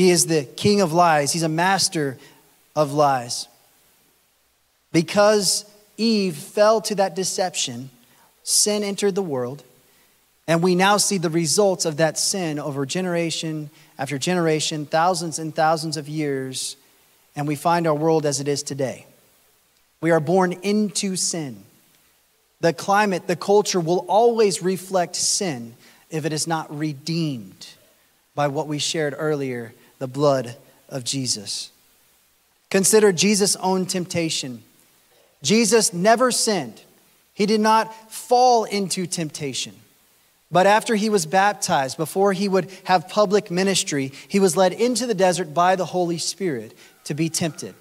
[0.00, 2.16] He is the king of lies, he's a master
[2.74, 3.48] of lies.
[4.92, 5.66] Because
[5.98, 7.90] Eve fell to that deception,
[8.42, 9.62] sin entered the world,
[10.48, 15.54] and we now see the results of that sin over generation after generation, thousands and
[15.54, 16.76] thousands of years,
[17.36, 19.04] and we find our world as it is today.
[20.00, 21.62] We are born into sin.
[22.62, 25.74] The climate, the culture will always reflect sin
[26.08, 27.68] if it is not redeemed
[28.34, 30.56] by what we shared earlier the blood
[30.88, 31.70] of Jesus.
[32.70, 34.64] Consider Jesus' own temptation.
[35.42, 36.82] Jesus never sinned,
[37.32, 39.74] he did not fall into temptation.
[40.52, 45.06] But after he was baptized, before he would have public ministry, he was led into
[45.06, 47.74] the desert by the Holy Spirit to be tempted.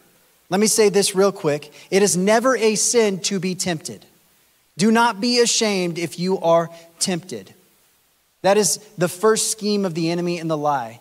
[0.50, 4.06] Let me say this real quick it is never a sin to be tempted.
[4.78, 7.54] Do not be ashamed if you are tempted.
[8.44, 11.00] That is the first scheme of the enemy and the lie.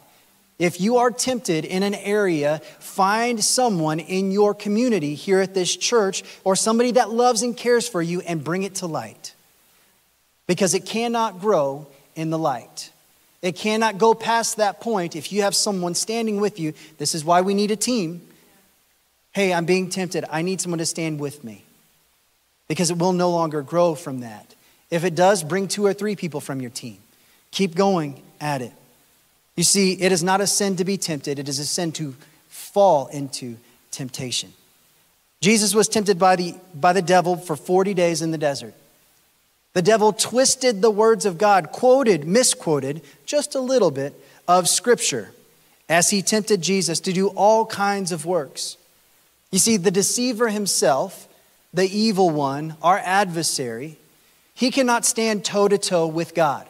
[0.59, 5.77] If you are tempted in an area, find someone in your community here at this
[5.77, 9.35] church or somebody that loves and cares for you and bring it to light.
[10.49, 12.90] Because it cannot grow in the light.
[13.40, 16.73] It cannot go past that point if you have someone standing with you.
[16.99, 18.23] This is why we need a team.
[19.33, 20.25] Hey, I'm being tempted.
[20.29, 21.64] I need someone to stand with me.
[22.66, 24.57] Because it will no longer grow from that.
[24.90, 26.99] If it does, bring two or three people from your team.
[27.53, 28.73] Keep going at it.
[29.59, 32.14] You see, it is not a sin to be tempted, it is a sin to
[32.47, 33.57] fall into
[33.90, 34.53] temptation.
[35.40, 38.73] Jesus was tempted by the, by the devil for 40 days in the desert.
[39.73, 44.14] The devil twisted the words of God, quoted, misquoted just a little bit
[44.47, 45.33] of Scripture
[45.88, 48.77] as he tempted Jesus to do all kinds of works.
[49.51, 51.27] You see, the deceiver himself,
[51.75, 53.99] the evil one, our adversary,
[54.55, 56.68] he cannot stand toe to toe with God.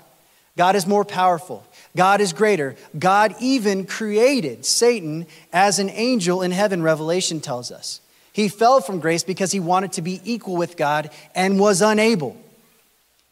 [0.57, 1.67] God is more powerful.
[1.99, 2.77] God is greater.
[2.97, 8.01] God even created Satan as an angel in heaven, Revelation tells us.
[8.33, 12.37] He fell from grace because he wanted to be equal with God and was unable.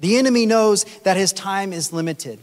[0.01, 2.41] The enemy knows that his time is limited,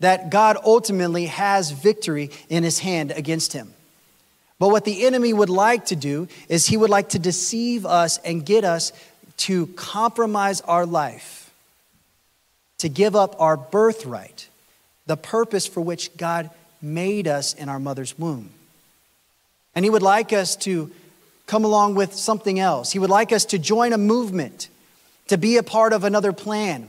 [0.00, 3.72] that God ultimately has victory in his hand against him.
[4.58, 8.18] But what the enemy would like to do is he would like to deceive us
[8.18, 8.92] and get us
[9.36, 11.52] to compromise our life,
[12.78, 14.48] to give up our birthright
[15.06, 18.50] the purpose for which God made us in our mother's womb.
[19.74, 20.90] And He would like us to
[21.46, 22.92] come along with something else.
[22.92, 24.68] He would like us to join a movement,
[25.28, 26.88] to be a part of another plan.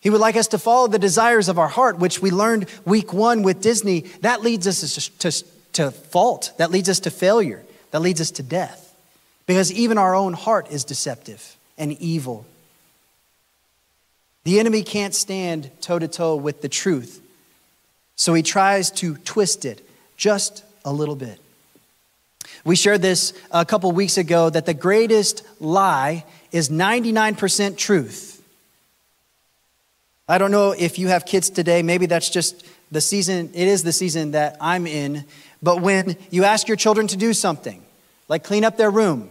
[0.00, 3.12] He would like us to follow the desires of our heart, which we learned week
[3.12, 4.00] one with Disney.
[4.20, 8.42] That leads us to, to, fault, that leads us to failure, that leads us to
[8.42, 8.84] death.
[9.46, 12.46] Because even our own heart is deceptive and evil.
[14.44, 17.20] The enemy can't stand toe to toe with the truth.
[18.18, 21.38] So he tries to twist it just a little bit.
[22.64, 28.42] We shared this a couple weeks ago that the greatest lie is 99% truth.
[30.28, 33.84] I don't know if you have kids today, maybe that's just the season, it is
[33.84, 35.24] the season that I'm in.
[35.62, 37.80] But when you ask your children to do something,
[38.26, 39.30] like clean up their room,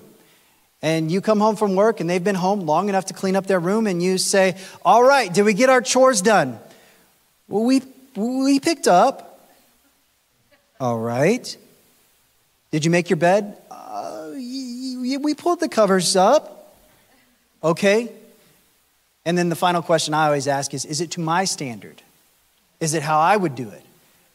[0.82, 3.48] and you come home from work and they've been home long enough to clean up
[3.48, 6.58] their room, and you say, All right, did we get our chores done?
[7.50, 7.82] Well, we
[8.18, 9.48] we picked up.
[10.80, 11.56] All right.
[12.72, 13.58] Did you make your bed?
[13.72, 16.76] Uh, we pulled the covers up.
[17.64, 18.12] Okay.
[19.26, 22.02] And then the final question I always ask is Is it to my standard?
[22.80, 23.84] Is it how I would do it?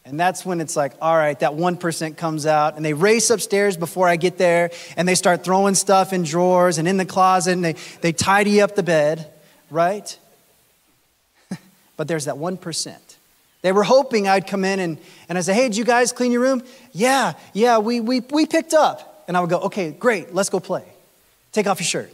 [0.05, 3.77] And that's when it's like, all right, that 1% comes out and they race upstairs
[3.77, 7.53] before I get there and they start throwing stuff in drawers and in the closet
[7.53, 9.31] and they, they tidy up the bed,
[9.71, 10.19] right?
[11.97, 12.97] but there's that 1%.
[13.63, 14.99] They were hoping I'd come in and,
[15.29, 16.63] and I say, hey, did you guys clean your room?
[16.93, 19.25] Yeah, yeah, we, we, we picked up.
[19.29, 20.85] And I would go, okay, great, let's go play.
[21.53, 22.13] Take off your shirt.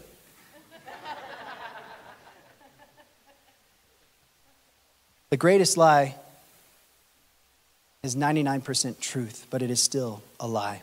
[5.31, 6.17] the greatest lie
[8.03, 10.83] is 99% truth, but it is still a lie.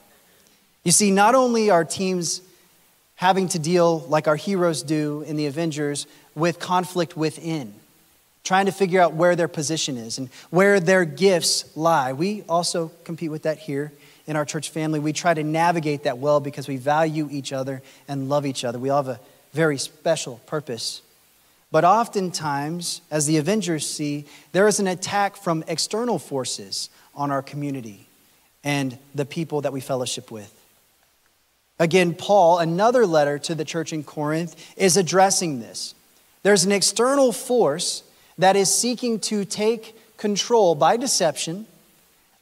[0.84, 2.42] You see, not only are teams
[3.16, 7.74] having to deal, like our heroes do in the Avengers, with conflict within
[8.46, 12.14] trying to figure out where their position is and where their gifts lie.
[12.14, 13.92] We also compete with that here
[14.28, 15.00] in our church family.
[15.00, 18.80] We try to navigate that well because we value each other and love each other.
[18.80, 19.20] We all have a
[19.52, 21.02] very special purpose.
[21.72, 27.42] But oftentimes, as the Avengers see, there is an attack from external forces on our
[27.42, 28.08] community
[28.64, 30.54] and the people that we fellowship with.
[31.80, 35.96] Again, Paul, another letter to the church in Corinth, is addressing this.
[36.44, 38.04] There's an external force
[38.38, 41.66] that is seeking to take control by deception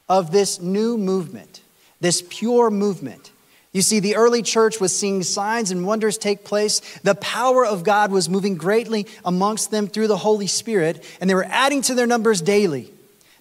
[0.08, 1.60] of this new movement,
[2.00, 3.30] this pure movement.
[3.72, 6.80] You see, the early church was seeing signs and wonders take place.
[7.00, 11.34] The power of God was moving greatly amongst them through the Holy Spirit, and they
[11.34, 12.92] were adding to their numbers daily.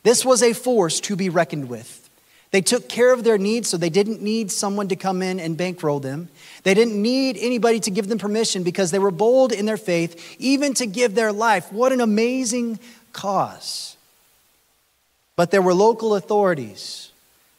[0.01, 2.02] This was a force to be reckoned with.
[2.53, 5.57] They took care of their needs, so they didn't need someone to come in and
[5.57, 6.29] bankroll them.
[6.63, 10.37] They didn't need anybody to give them permission because they were bold in their faith,
[10.39, 11.73] even to give their life.
[11.73, 12.79] What an amazing
[13.11, 13.97] cause.
[15.35, 17.11] But there were local authorities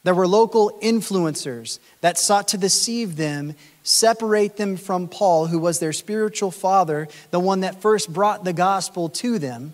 [0.04, 5.78] there were local influencers that sought to deceive them, separate them from Paul, who was
[5.80, 9.72] their spiritual father, the one that first brought the gospel to them,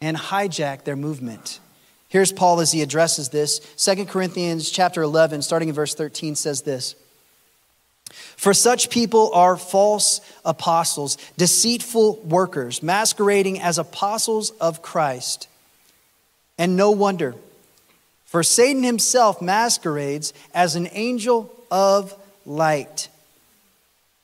[0.00, 1.58] and hijack their movement.
[2.08, 3.58] Here's Paul as he addresses this.
[3.76, 6.94] 2 Corinthians chapter 11, starting in verse 13, says this.
[8.10, 15.48] For such people are false apostles, deceitful workers, masquerading as apostles of Christ.
[16.56, 17.34] And no wonder.
[18.24, 22.14] For Satan himself masquerades as an angel of
[22.46, 23.08] light.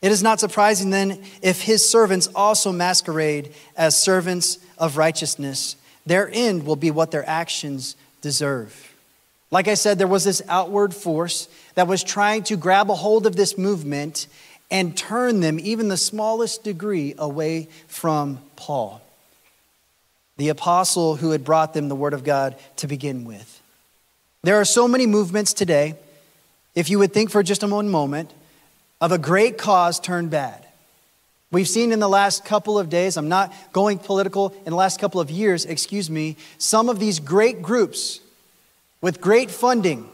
[0.00, 5.76] It is not surprising then if his servants also masquerade as servants of righteousness.
[6.06, 8.92] Their end will be what their actions deserve.
[9.50, 13.26] Like I said, there was this outward force that was trying to grab a hold
[13.26, 14.26] of this movement
[14.70, 19.00] and turn them, even the smallest degree, away from Paul,
[20.36, 23.62] the apostle who had brought them the word of God to begin with.
[24.42, 25.94] There are so many movements today,
[26.74, 28.32] if you would think for just a moment,
[29.00, 30.63] of a great cause turned bad.
[31.54, 34.98] We've seen in the last couple of days, I'm not going political, in the last
[34.98, 38.18] couple of years, excuse me, some of these great groups
[39.00, 40.08] with great funding,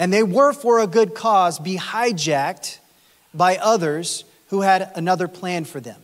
[0.00, 2.80] and they were for a good cause, be hijacked
[3.32, 6.02] by others who had another plan for them.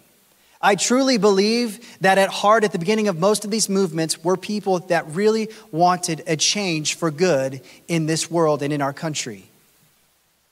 [0.63, 4.37] I truly believe that at heart, at the beginning of most of these movements, were
[4.37, 9.47] people that really wanted a change for good in this world and in our country.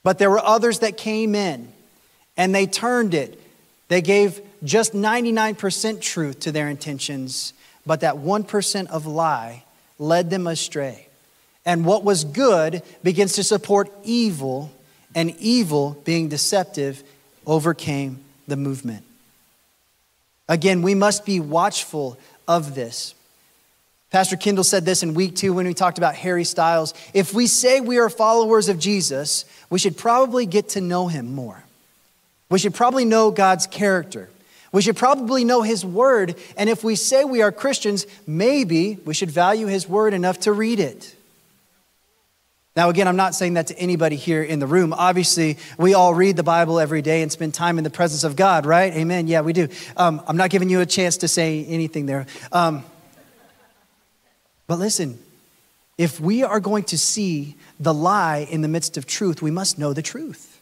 [0.02, 1.72] But there were others that came in
[2.36, 3.40] and they turned it.
[3.88, 7.52] They gave just 99% truth to their intentions,
[7.84, 9.64] but that 1% of lie
[9.98, 11.06] led them astray.
[11.64, 14.72] And what was good begins to support evil,
[15.14, 17.02] and evil, being deceptive,
[17.46, 19.04] overcame the movement.
[20.48, 23.14] Again, we must be watchful of this.
[24.10, 26.94] Pastor Kendall said this in week two when we talked about Harry Styles.
[27.12, 31.34] If we say we are followers of Jesus, we should probably get to know him
[31.34, 31.65] more.
[32.48, 34.30] We should probably know God's character.
[34.72, 36.36] We should probably know his word.
[36.56, 40.52] And if we say we are Christians, maybe we should value his word enough to
[40.52, 41.14] read it.
[42.76, 44.92] Now, again, I'm not saying that to anybody here in the room.
[44.92, 48.36] Obviously, we all read the Bible every day and spend time in the presence of
[48.36, 48.92] God, right?
[48.92, 49.28] Amen.
[49.28, 49.68] Yeah, we do.
[49.96, 52.26] Um, I'm not giving you a chance to say anything there.
[52.52, 52.84] Um,
[54.66, 55.18] but listen,
[55.96, 59.78] if we are going to see the lie in the midst of truth, we must
[59.78, 60.55] know the truth.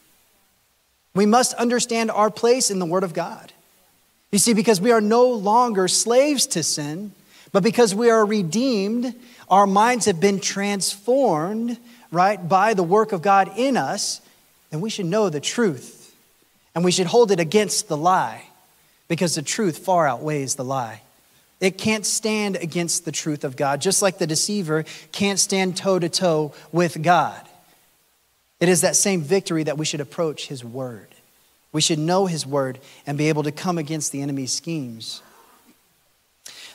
[1.14, 3.52] We must understand our place in the Word of God.
[4.32, 7.12] You see, because we are no longer slaves to sin,
[7.52, 9.14] but because we are redeemed,
[9.48, 11.78] our minds have been transformed
[12.14, 14.20] right, by the work of God in us,
[14.70, 16.14] then we should know the truth.
[16.74, 18.44] And we should hold it against the lie
[19.08, 21.02] because the truth far outweighs the lie.
[21.60, 25.98] It can't stand against the truth of God, just like the deceiver can't stand toe
[25.98, 27.40] to toe with God.
[28.64, 31.08] It is that same victory that we should approach His Word.
[31.72, 35.20] We should know His Word and be able to come against the enemy's schemes.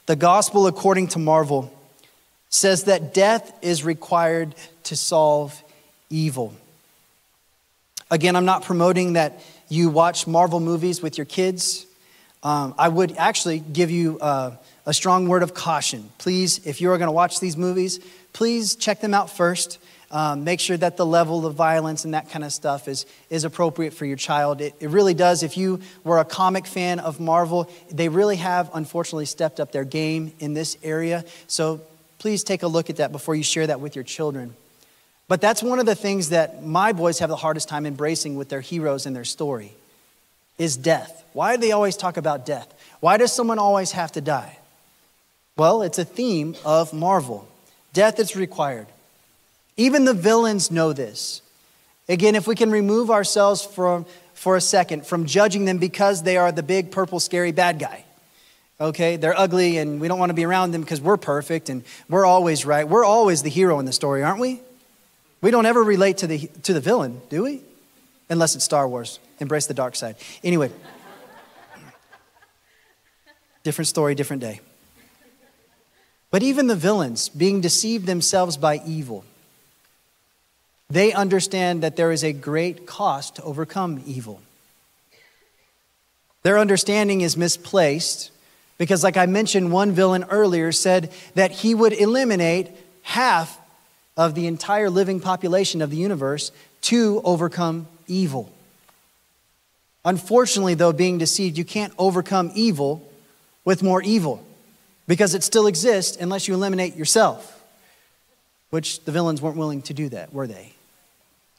[0.06, 1.74] The gospel, according to Marvel,
[2.52, 5.64] says that death is required to solve
[6.12, 6.54] evil.
[8.12, 11.88] Again, I'm not promoting that you watch Marvel movies with your kids.
[12.44, 16.12] Um, I would actually give you uh, a strong word of caution.
[16.20, 18.00] Please, if you are going to watch these movies,
[18.32, 19.80] please check them out first.
[20.12, 23.44] Um, make sure that the level of violence and that kind of stuff is, is
[23.44, 24.60] appropriate for your child.
[24.60, 25.44] It, it really does.
[25.44, 29.84] If you were a comic fan of Marvel, they really have unfortunately stepped up their
[29.84, 31.26] game in this area.
[31.48, 31.82] So
[32.18, 34.56] please take a look at that before you share that with your children.
[35.28, 38.50] But that's one of the things that my boys have the hardest time embracing with
[38.50, 39.74] their heroes and their story
[40.58, 41.24] is death.
[41.34, 42.74] Why do they always talk about death?
[43.00, 44.58] Why does someone always have to die?
[45.56, 47.48] Well, it's a theme of Marvel.
[47.94, 48.88] Death is required.
[49.80, 51.42] Even the villains know this.
[52.10, 56.36] Again, if we can remove ourselves from, for a second from judging them because they
[56.36, 58.04] are the big, purple, scary bad guy.
[58.82, 61.86] Okay, they're ugly and we don't want to be around them because we're perfect and
[62.10, 62.90] we're always right.
[62.90, 64.62] We're always the hero in the story, aren't we?
[65.40, 67.62] We don't ever relate to the, to the villain, do we?
[68.30, 69.20] Unless it's Star Wars.
[69.40, 70.18] Embrace the dark side.
[70.44, 70.72] Anyway,
[73.64, 74.60] different story, different day.
[76.32, 79.24] But even the villains, being deceived themselves by evil,
[80.90, 84.42] they understand that there is a great cost to overcome evil.
[86.44, 88.32] Their understanding is misplaced
[88.78, 92.70] because, like I mentioned, one villain earlier said that he would eliminate
[93.04, 93.60] half
[94.18, 98.52] of the entire living population of the universe to overcome evil.
[100.06, 103.08] Unfortunately, though, being deceived, you can't overcome evil
[103.66, 104.44] with more evil
[105.08, 107.64] because it still exists unless you eliminate yourself,
[108.70, 110.74] which the villains weren't willing to do that, were they?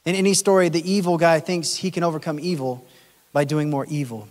[0.05, 2.85] In any story, the evil guy thinks he can overcome evil
[3.33, 4.27] by doing more evil.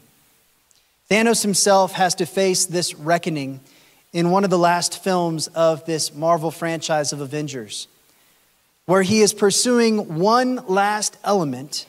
[1.10, 3.60] Thanos himself has to face this reckoning
[4.12, 7.86] in one of the last films of this Marvel franchise of Avengers,
[8.86, 11.86] where he is pursuing one last element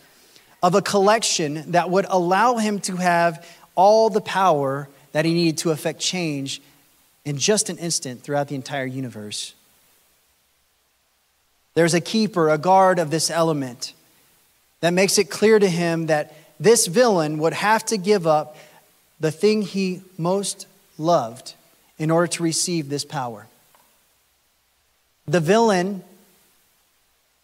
[0.61, 5.57] of a collection that would allow him to have all the power that he needed
[5.57, 6.61] to effect change
[7.25, 9.55] in just an instant throughout the entire universe.
[11.74, 13.93] There's a keeper, a guard of this element
[14.82, 18.57] that makes it clear to him that this villain would have to give up
[19.19, 20.67] the thing he most
[20.97, 21.53] loved
[21.97, 23.47] in order to receive this power.
[25.28, 26.03] The villain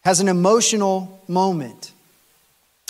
[0.01, 1.91] has an emotional moment,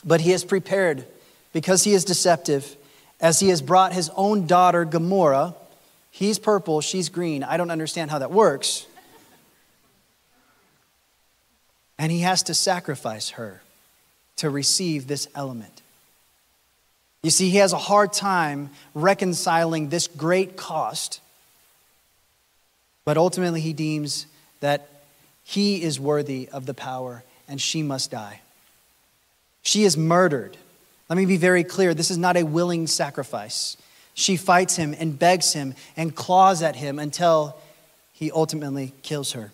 [0.05, 1.05] but he is prepared
[1.53, 2.75] because he is deceptive,
[3.19, 5.55] as he has brought his own daughter, Gamora.
[6.11, 7.43] He's purple, she's green.
[7.43, 8.85] I don't understand how that works.
[11.99, 13.61] And he has to sacrifice her
[14.37, 15.81] to receive this element.
[17.23, 21.19] You see, he has a hard time reconciling this great cost,
[23.03, 24.27] but ultimately he deems
[24.59, 24.89] that
[25.43, 28.41] he is worthy of the power and she must die.
[29.61, 30.55] She is murdered.
[31.09, 33.77] Let me be very clear this is not a willing sacrifice.
[34.13, 37.57] She fights him and begs him and claws at him until
[38.13, 39.51] he ultimately kills her.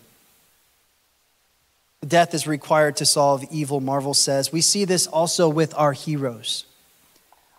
[2.04, 4.52] Death is required to solve evil, Marvel says.
[4.52, 6.64] We see this also with our heroes.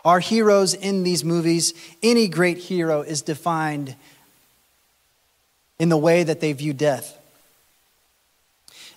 [0.03, 1.73] Our heroes in these movies,
[2.03, 3.95] any great hero is defined
[5.79, 7.17] in the way that they view death.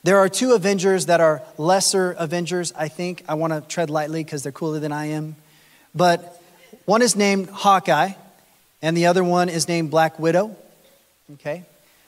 [0.04, 3.24] There are two Avengers that are lesser Avengers, I think.
[3.28, 5.36] I want to tread lightly because they're cooler than I am.
[5.94, 6.40] But
[6.84, 8.12] one is named Hawkeye,
[8.80, 10.56] and the other one is named Black Widow.
[11.34, 11.64] Okay?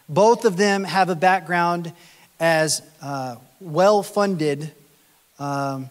[0.09, 1.93] Both of them have a background
[2.41, 4.73] as uh, well funded,
[5.39, 5.91] um,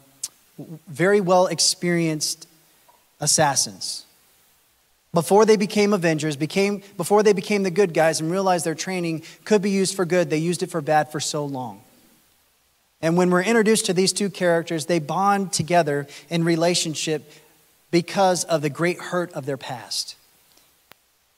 [0.87, 2.47] very well experienced
[3.21, 4.05] assassins.
[5.13, 9.23] Before they became Avengers, became, before they became the good guys and realized their training
[9.45, 11.81] could be used for good, they used it for bad for so long.
[13.01, 17.31] And when we're introduced to these two characters, they bond together in relationship
[17.91, 20.15] because of the great hurt of their past.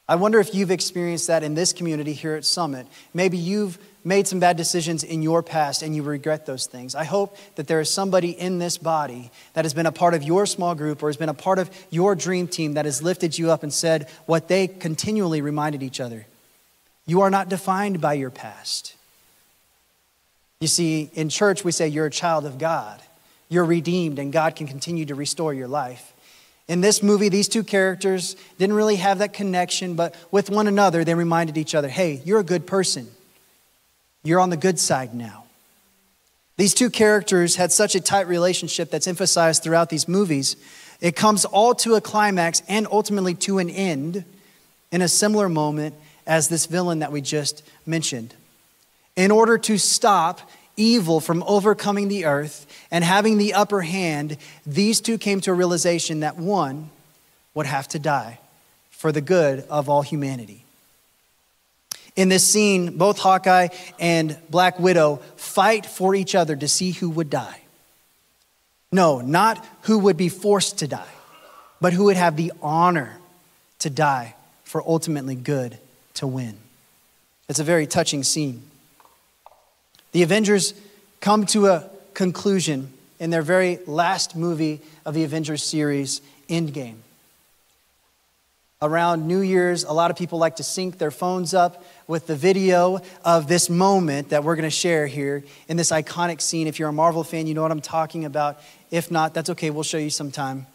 [0.08, 2.88] I wonder if you've experienced that in this community here at Summit.
[3.14, 6.96] Maybe you've made some bad decisions in your past and you regret those things.
[6.96, 10.24] I hope that there is somebody in this body that has been a part of
[10.24, 13.38] your small group or has been a part of your dream team that has lifted
[13.38, 16.26] you up and said what they continually reminded each other.
[17.06, 18.96] You are not defined by your past.
[20.60, 23.02] You see, in church, we say you're a child of God.
[23.50, 26.14] You're redeemed, and God can continue to restore your life.
[26.68, 31.04] In this movie, these two characters didn't really have that connection, but with one another,
[31.04, 33.08] they reminded each other hey, you're a good person.
[34.24, 35.46] You're on the good side now.
[36.58, 40.56] These two characters had such a tight relationship that's emphasized throughout these movies.
[41.00, 44.24] It comes all to a climax and ultimately to an end
[44.92, 45.96] in a similar moment
[46.28, 48.36] as this villain that we just mentioned.
[49.16, 50.42] In order to stop
[50.78, 55.56] evil from overcoming the earth and having the upper hand, these two came to a
[55.56, 56.90] realization that one
[57.54, 58.40] would have to die
[58.90, 60.61] for the good of all humanity.
[62.16, 67.10] In this scene, both Hawkeye and Black Widow fight for each other to see who
[67.10, 67.62] would die.
[68.92, 71.14] No, not who would be forced to die,
[71.80, 73.18] but who would have the honor
[73.80, 75.78] to die for ultimately good
[76.16, 76.58] to win.
[77.48, 78.64] It's a very touching scene.
[80.12, 80.74] The Avengers
[81.22, 86.98] come to a conclusion in their very last movie of the Avengers series, Endgame.
[88.82, 92.36] Around New Year's, a lot of people like to sync their phones up with the
[92.36, 96.66] video of this moment that we're going to share here in this iconic scene.
[96.66, 98.60] If you're a Marvel fan, you know what I'm talking about.
[98.90, 100.66] If not, that's okay, we'll show you sometime.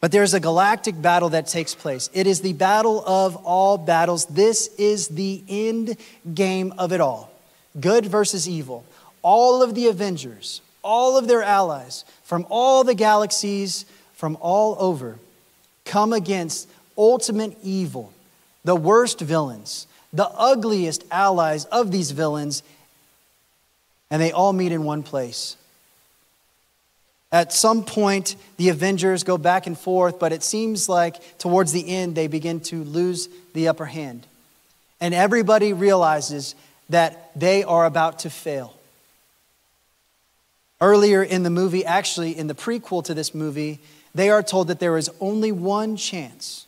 [0.00, 2.10] But there's a galactic battle that takes place.
[2.12, 4.26] It is the battle of all battles.
[4.26, 5.96] This is the end
[6.34, 7.32] game of it all
[7.80, 8.84] good versus evil.
[9.22, 15.18] All of the Avengers, all of their allies from all the galaxies, from all over,
[15.88, 18.12] come against ultimate evil,
[18.64, 22.62] the worst villains, the ugliest allies of these villains,
[24.10, 25.56] and they all meet in one place.
[27.30, 31.88] At some point, the Avengers go back and forth, but it seems like towards the
[31.88, 34.26] end, they begin to lose the upper hand.
[35.00, 36.54] And everybody realizes
[36.88, 38.74] that they are about to fail.
[40.80, 43.80] Earlier in the movie, actually, in the prequel to this movie,
[44.14, 46.66] they are told that there is only one chance.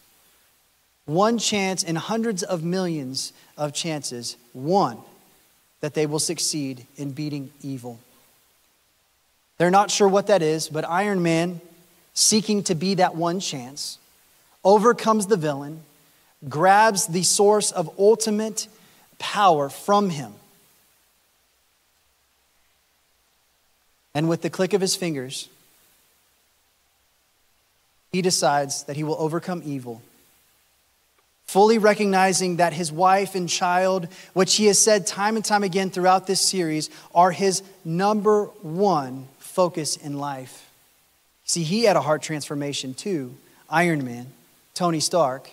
[1.07, 4.99] One chance in hundreds of millions of chances, one,
[5.81, 7.99] that they will succeed in beating evil.
[9.59, 11.61] They're not sure what that is, but Iron Man,
[12.15, 13.99] seeking to be that one chance,
[14.65, 15.83] overcomes the villain,
[16.49, 18.69] grabs the source of ultimate
[19.19, 20.33] power from him.
[24.15, 25.49] And with the click of his fingers,
[28.13, 30.03] he decides that he will overcome evil,
[31.47, 35.91] fully recognizing that his wife and child, which he has said time and time again
[35.91, 40.71] throughout this series, are his number one focus in life.
[41.45, 43.35] See, he had a heart transformation too.
[43.69, 44.27] Iron Man,
[44.75, 45.51] Tony Stark.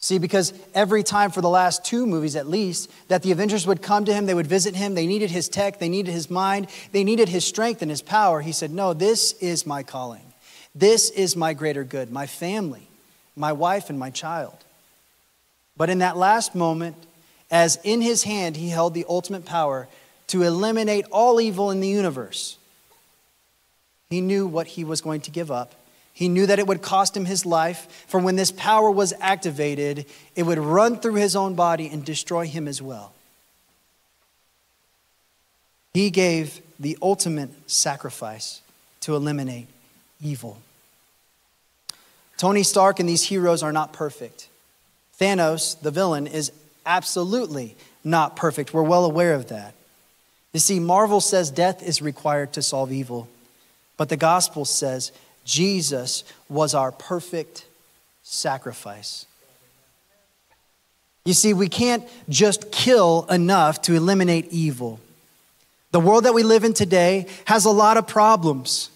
[0.00, 3.82] See, because every time for the last two movies at least, that the Avengers would
[3.82, 6.68] come to him, they would visit him, they needed his tech, they needed his mind,
[6.92, 8.40] they needed his strength and his power.
[8.40, 10.27] He said, No, this is my calling.
[10.74, 12.88] This is my greater good, my family,
[13.34, 14.56] my wife, and my child.
[15.76, 16.96] But in that last moment,
[17.50, 19.88] as in his hand he held the ultimate power
[20.28, 22.58] to eliminate all evil in the universe,
[24.10, 25.74] he knew what he was going to give up
[26.18, 30.04] he knew that it would cost him his life, for when this power was activated,
[30.34, 33.12] it would run through his own body and destroy him as well.
[35.94, 38.62] He gave the ultimate sacrifice
[39.02, 39.68] to eliminate
[40.20, 40.58] evil.
[42.36, 44.48] Tony Stark and these heroes are not perfect.
[45.20, 46.52] Thanos, the villain, is
[46.86, 48.72] absolutely not perfect.
[48.72, 49.74] We're well aware of that.
[50.52, 53.28] You see, Marvel says death is required to solve evil,
[53.96, 55.12] but the gospel says
[55.44, 57.66] Jesus was our perfect
[58.22, 59.26] sacrifice.
[61.24, 65.00] You see, we can't just kill enough to eliminate evil.
[65.90, 68.90] The world that we live in today has a lot of problems.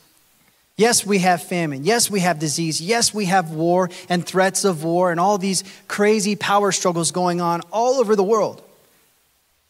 [0.83, 1.85] Yes, we have famine.
[1.85, 2.81] Yes, we have disease.
[2.81, 7.41] Yes, we have war and threats of war and all these crazy power struggles going
[7.41, 8.61] on all over the world.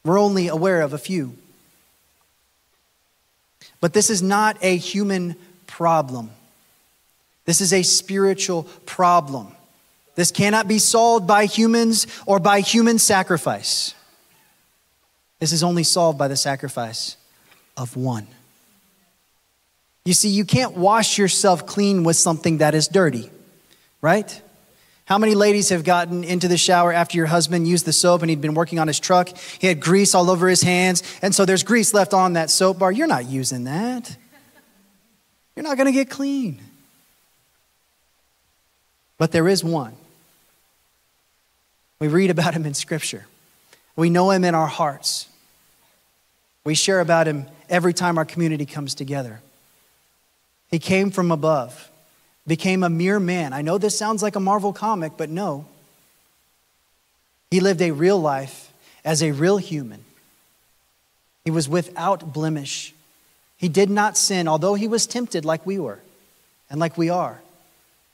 [0.06, 1.36] We're only aware of a few.
[3.78, 5.36] But this is not a human
[5.66, 6.30] problem.
[7.44, 9.48] This is a spiritual problem.
[10.14, 13.94] This cannot be solved by humans or by human sacrifice.
[15.40, 17.18] This is only solved by the sacrifice
[17.76, 18.28] of one.
[20.04, 23.30] You see, you can't wash yourself clean with something that is dirty,
[24.00, 24.40] right?
[25.04, 28.30] How many ladies have gotten into the shower after your husband used the soap and
[28.30, 29.28] he'd been working on his truck?
[29.36, 32.78] He had grease all over his hands, and so there's grease left on that soap
[32.78, 32.90] bar.
[32.90, 34.16] You're not using that.
[35.54, 36.60] You're not going to get clean.
[39.18, 39.94] But there is one.
[42.00, 43.26] We read about him in Scripture,
[43.94, 45.28] we know him in our hearts.
[46.64, 49.40] We share about him every time our community comes together.
[50.72, 51.90] He came from above,
[52.46, 53.52] became a mere man.
[53.52, 55.66] I know this sounds like a Marvel comic, but no.
[57.50, 58.72] He lived a real life
[59.04, 60.02] as a real human.
[61.44, 62.94] He was without blemish.
[63.58, 66.00] He did not sin, although he was tempted like we were
[66.70, 67.42] and like we are.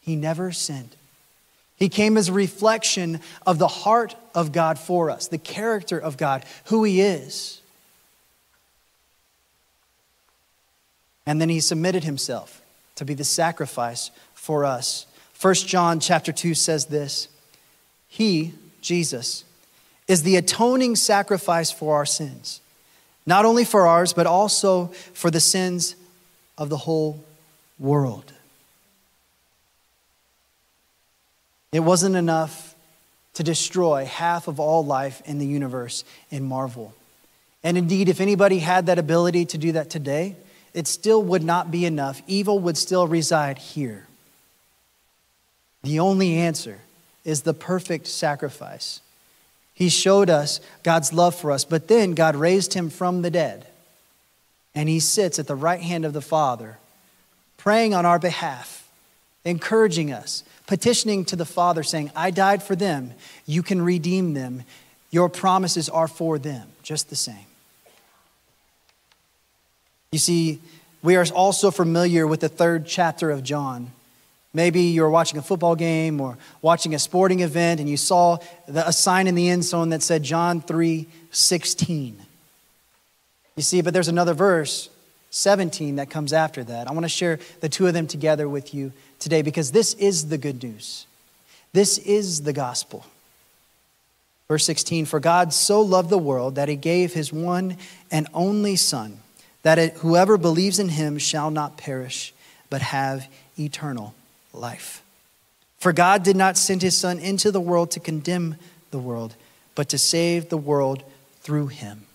[0.01, 0.97] He never sinned.
[1.77, 6.17] He came as a reflection of the heart of God for us, the character of
[6.17, 7.61] God, who He is.
[11.29, 12.63] And then He submitted Himself
[12.95, 15.05] to be the sacrifice for us.
[15.39, 17.29] 1 John chapter 2 says this
[18.09, 19.45] He, Jesus,
[20.09, 22.63] is the atoning sacrifice for our sins,
[23.27, 25.97] not only for ours, but also for the sins
[26.57, 27.23] of the whole
[27.79, 28.33] world.
[31.73, 32.75] It wasn't enough
[33.35, 36.95] to destroy half of all life in the universe in Marvel.
[37.63, 40.35] And indeed, if anybody had that ability to do that today,
[40.75, 42.23] it still would not be enough.
[42.27, 44.07] Evil would still reside here.
[45.83, 46.79] The only answer
[47.25, 49.01] is the perfect sacrifice.
[49.75, 53.67] He showed us God's love for us, but then God raised him from the dead.
[54.75, 56.79] And he sits at the right hand of the Father,
[57.57, 58.89] praying on our behalf,
[59.45, 63.13] encouraging us, petitioning to the Father, saying, I died for them.
[63.47, 64.65] You can redeem them.
[65.11, 67.48] Your promises are for them, just the same.
[70.13, 70.61] You see,
[71.03, 73.93] we are also familiar with the third chapter of John.
[74.55, 78.39] Maybe you were watching a football game or watching a sporting event and you saw
[78.67, 82.19] the, a sign in the end zone that said John 3 16.
[83.57, 84.89] You see, but there's another verse,
[85.31, 86.89] 17, that comes after that.
[86.89, 90.29] I want to share the two of them together with you today because this is
[90.29, 91.07] the good news.
[91.73, 93.05] This is the gospel.
[94.49, 97.77] Verse 16 For God so loved the world that he gave his one
[98.11, 99.19] and only Son,
[99.69, 102.33] that it, whoever believes in him shall not perish,
[102.71, 104.15] but have eternal
[104.55, 105.03] life.
[105.77, 108.57] For God did not send his Son into the world to condemn
[108.93, 109.35] the world,
[109.75, 111.03] but to save the world
[111.43, 112.07] through him.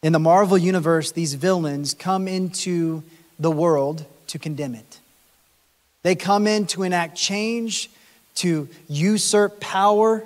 [0.00, 3.02] In the Marvel universe, these villains come into
[3.40, 5.00] the world to condemn it.
[6.04, 7.90] They come in to enact change,
[8.36, 10.22] to usurp power,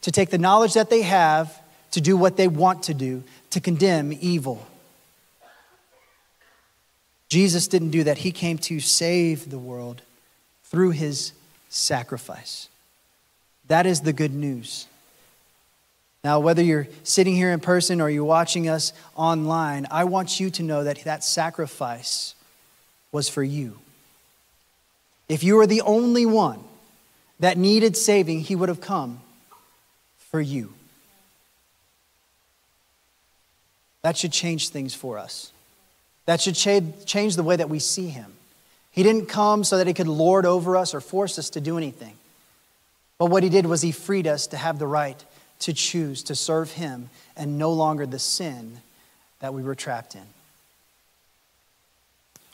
[0.00, 1.54] to take the knowledge that they have,
[1.96, 4.66] to do what they want to do, to condemn evil.
[7.30, 8.18] Jesus didn't do that.
[8.18, 10.02] He came to save the world
[10.64, 11.32] through his
[11.70, 12.68] sacrifice.
[13.68, 14.86] That is the good news.
[16.22, 20.50] Now, whether you're sitting here in person or you're watching us online, I want you
[20.50, 22.34] to know that that sacrifice
[23.10, 23.78] was for you.
[25.30, 26.62] If you were the only one
[27.40, 29.22] that needed saving, he would have come
[30.18, 30.74] for you.
[34.06, 35.50] That should change things for us.
[36.26, 38.34] That should change the way that we see him.
[38.92, 41.76] He didn't come so that he could lord over us or force us to do
[41.76, 42.14] anything.
[43.18, 45.20] But what he did was he freed us to have the right
[45.58, 48.78] to choose to serve him and no longer the sin
[49.40, 50.22] that we were trapped in.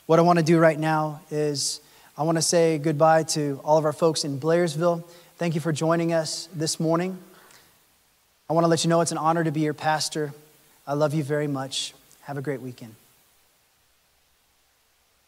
[0.07, 1.81] What I want to do right now is
[2.17, 5.03] I want to say goodbye to all of our folks in Blairsville.
[5.37, 7.15] Thank you for joining us this morning.
[8.49, 10.33] I want to let you know it's an honor to be your pastor.
[10.85, 11.93] I love you very much.
[12.21, 12.95] Have a great weekend.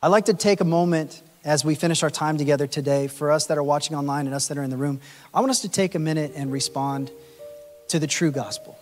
[0.01, 3.45] I'd like to take a moment as we finish our time together today, for us
[3.47, 4.99] that are watching online and us that are in the room,
[5.31, 7.11] I want us to take a minute and respond
[7.89, 8.77] to the true gospel.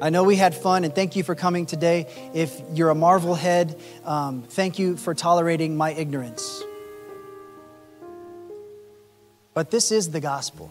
[0.00, 2.06] I know we had fun, and thank you for coming today.
[2.32, 6.62] If you're a Marvel head, um, thank you for tolerating my ignorance.
[9.52, 10.70] But this is the gospel.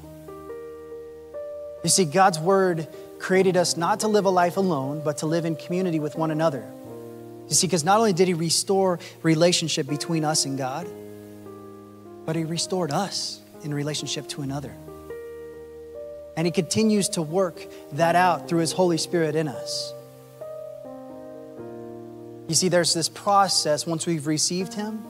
[1.83, 2.87] You see, God's word
[3.19, 6.31] created us not to live a life alone, but to live in community with one
[6.31, 6.65] another.
[7.47, 10.87] You see, because not only did he restore relationship between us and God,
[12.25, 14.73] but he restored us in relationship to another.
[16.37, 17.61] And he continues to work
[17.93, 19.93] that out through his Holy Spirit in us.
[22.47, 25.03] You see, there's this process once we've received him,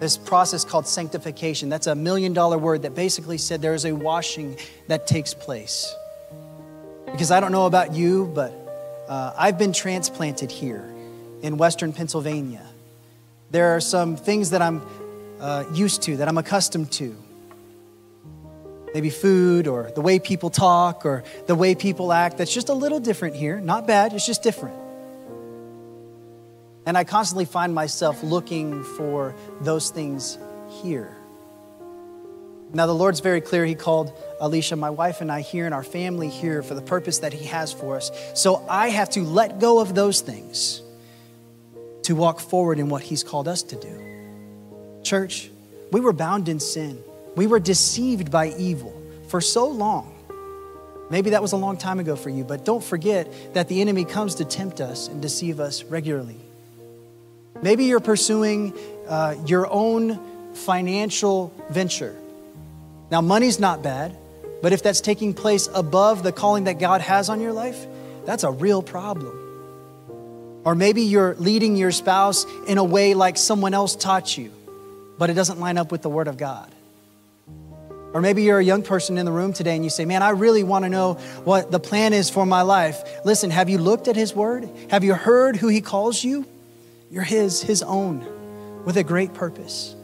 [0.00, 1.68] this process called sanctification.
[1.68, 4.56] That's a million dollar word that basically said there is a washing
[4.88, 5.94] that takes place.
[7.14, 8.52] Because I don't know about you, but
[9.06, 10.84] uh, I've been transplanted here
[11.42, 12.66] in Western Pennsylvania.
[13.52, 14.82] There are some things that I'm
[15.38, 17.16] uh, used to, that I'm accustomed to.
[18.92, 22.74] Maybe food or the way people talk or the way people act that's just a
[22.74, 23.60] little different here.
[23.60, 24.76] Not bad, it's just different.
[26.84, 30.36] And I constantly find myself looking for those things
[30.82, 31.16] here.
[32.74, 33.64] Now, the Lord's very clear.
[33.64, 37.20] He called Alicia, my wife, and I here and our family here for the purpose
[37.20, 38.10] that He has for us.
[38.34, 40.82] So I have to let go of those things
[42.02, 45.00] to walk forward in what He's called us to do.
[45.04, 45.50] Church,
[45.92, 47.00] we were bound in sin.
[47.36, 50.10] We were deceived by evil for so long.
[51.10, 54.04] Maybe that was a long time ago for you, but don't forget that the enemy
[54.04, 56.40] comes to tempt us and deceive us regularly.
[57.62, 62.16] Maybe you're pursuing uh, your own financial venture.
[63.14, 64.16] Now, money's not bad,
[64.60, 67.86] but if that's taking place above the calling that God has on your life,
[68.24, 70.60] that's a real problem.
[70.64, 74.50] Or maybe you're leading your spouse in a way like someone else taught you,
[75.16, 76.74] but it doesn't line up with the Word of God.
[78.12, 80.30] Or maybe you're a young person in the room today and you say, Man, I
[80.30, 83.00] really want to know what the plan is for my life.
[83.24, 84.68] Listen, have you looked at His Word?
[84.90, 86.44] Have you heard who He calls you?
[87.12, 88.26] You're His, His own,
[88.84, 89.94] with a great purpose.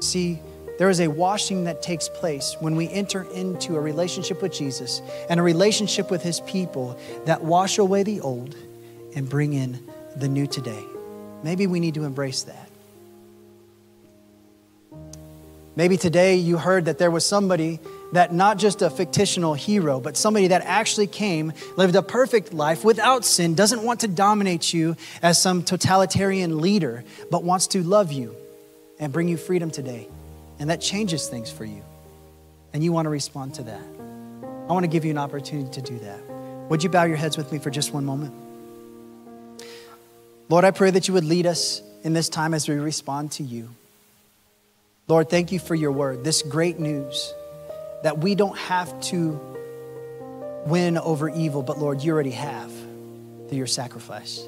[0.00, 0.40] See,
[0.82, 5.00] there is a washing that takes place when we enter into a relationship with Jesus
[5.30, 8.56] and a relationship with his people that wash away the old
[9.14, 9.78] and bring in
[10.16, 10.84] the new today.
[11.44, 12.68] maybe we need to embrace that.
[15.76, 17.78] Maybe today you heard that there was somebody
[18.12, 22.84] that not just a fictional hero, but somebody that actually came, lived a perfect life
[22.84, 28.10] without sin, doesn't want to dominate you as some totalitarian leader, but wants to love
[28.10, 28.34] you
[28.98, 30.08] and bring you freedom today.
[30.62, 31.82] And that changes things for you.
[32.72, 33.82] And you want to respond to that.
[34.68, 36.20] I want to give you an opportunity to do that.
[36.70, 38.32] Would you bow your heads with me for just one moment?
[40.48, 43.42] Lord, I pray that you would lead us in this time as we respond to
[43.42, 43.70] you.
[45.08, 47.34] Lord, thank you for your word, this great news
[48.04, 49.40] that we don't have to
[50.64, 52.70] win over evil, but Lord, you already have
[53.48, 54.46] through your sacrifice.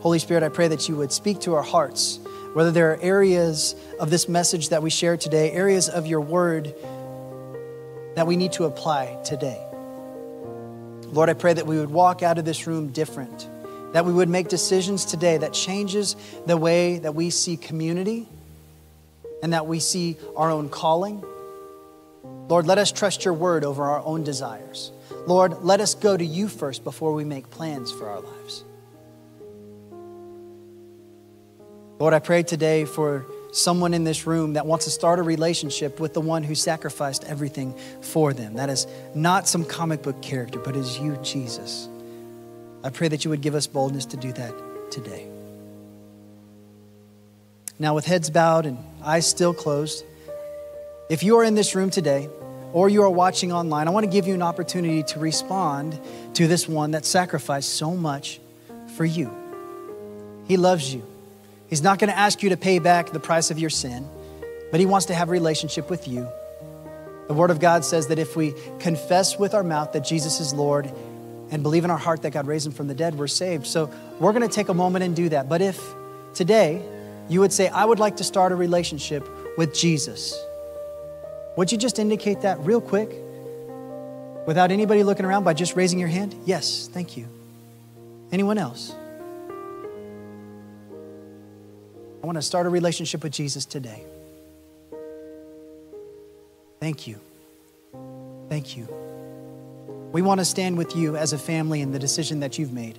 [0.00, 2.18] Holy Spirit, I pray that you would speak to our hearts,
[2.52, 6.74] whether there are areas of this message that we share today, areas of your word
[8.16, 9.60] that we need to apply today.
[11.12, 13.48] Lord, I pray that we would walk out of this room different,
[13.92, 18.28] that we would make decisions today that changes the way that we see community
[19.42, 21.24] and that we see our own calling.
[22.48, 24.92] Lord, let us trust your word over our own desires.
[25.26, 28.64] Lord, let us go to you first before we make plans for our lives.
[32.00, 36.00] Lord, I pray today for someone in this room that wants to start a relationship
[36.00, 38.54] with the one who sacrificed everything for them.
[38.54, 41.90] That is not some comic book character, but is you, Jesus.
[42.82, 45.26] I pray that you would give us boldness to do that today.
[47.78, 50.02] Now, with heads bowed and eyes still closed,
[51.10, 52.30] if you are in this room today
[52.72, 56.00] or you are watching online, I want to give you an opportunity to respond
[56.32, 58.40] to this one that sacrificed so much
[58.96, 59.30] for you.
[60.48, 61.09] He loves you.
[61.70, 64.06] He's not going to ask you to pay back the price of your sin,
[64.70, 66.28] but He wants to have a relationship with you.
[67.28, 70.52] The Word of God says that if we confess with our mouth that Jesus is
[70.52, 70.92] Lord
[71.52, 73.68] and believe in our heart that God raised Him from the dead, we're saved.
[73.68, 75.48] So we're going to take a moment and do that.
[75.48, 75.80] But if
[76.34, 76.82] today,
[77.28, 80.36] you would say, I would like to start a relationship with Jesus.
[81.56, 83.10] Would you just indicate that real quick
[84.46, 86.34] without anybody looking around by just raising your hand?
[86.44, 87.28] Yes, thank you.
[88.32, 88.92] Anyone else?
[92.22, 94.02] I want to start a relationship with Jesus today.
[96.78, 97.18] Thank you.
[98.48, 98.88] Thank you.
[100.12, 102.98] We want to stand with you as a family in the decision that you've made.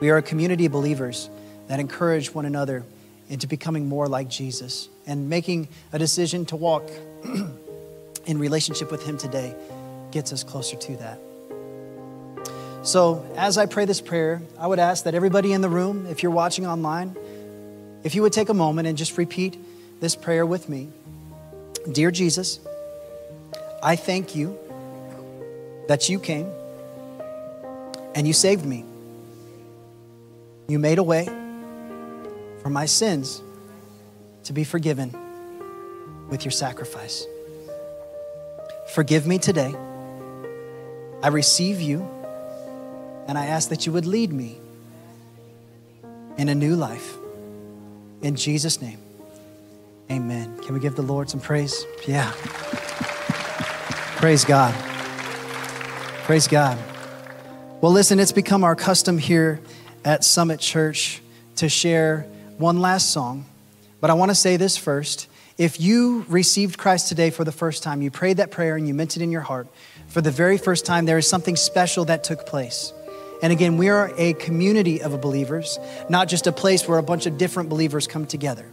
[0.00, 1.28] We are a community of believers
[1.68, 2.84] that encourage one another
[3.28, 6.88] into becoming more like Jesus and making a decision to walk
[8.26, 9.54] in relationship with Him today
[10.10, 11.18] gets us closer to that.
[12.84, 16.22] So, as I pray this prayer, I would ask that everybody in the room, if
[16.22, 17.16] you're watching online,
[18.04, 19.58] if you would take a moment and just repeat
[20.00, 20.88] this prayer with me
[21.90, 22.60] Dear Jesus,
[23.82, 24.56] I thank you
[25.88, 26.48] that you came
[28.14, 28.84] and you saved me.
[30.68, 31.24] You made a way
[32.62, 33.42] for my sins
[34.44, 35.12] to be forgiven
[36.30, 37.26] with your sacrifice.
[38.94, 39.74] Forgive me today.
[41.22, 42.08] I receive you,
[43.26, 44.58] and I ask that you would lead me
[46.36, 47.16] in a new life.
[48.22, 48.98] In Jesus' name,
[50.08, 50.56] amen.
[50.62, 51.84] Can we give the Lord some praise?
[52.06, 52.32] Yeah.
[54.16, 54.72] Praise God.
[56.24, 56.78] Praise God.
[57.80, 59.60] Well, listen, it's become our custom here
[60.04, 61.20] at Summit Church
[61.56, 62.26] to share
[62.58, 63.44] one last song,
[64.00, 65.26] but I want to say this first.
[65.58, 68.94] If you received Christ today for the first time, you prayed that prayer and you
[68.94, 69.66] meant it in your heart,
[70.06, 72.92] for the very first time, there is something special that took place.
[73.42, 75.78] And again, we are a community of believers,
[76.08, 78.64] not just a place where a bunch of different believers come together.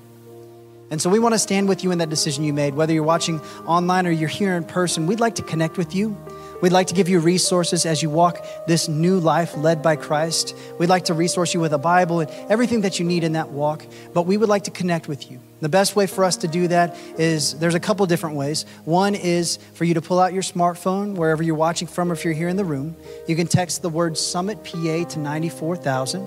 [0.91, 2.75] And so we want to stand with you in that decision you made.
[2.75, 6.15] Whether you're watching online or you're here in person, we'd like to connect with you.
[6.61, 10.55] We'd like to give you resources as you walk this new life led by Christ.
[10.77, 13.49] We'd like to resource you with a Bible and everything that you need in that
[13.49, 15.39] walk, but we would like to connect with you.
[15.61, 18.65] The best way for us to do that is there's a couple different ways.
[18.85, 22.33] One is for you to pull out your smartphone wherever you're watching from, if you're
[22.33, 22.95] here in the room.
[23.27, 26.21] You can text the word Summit PA to 94,000,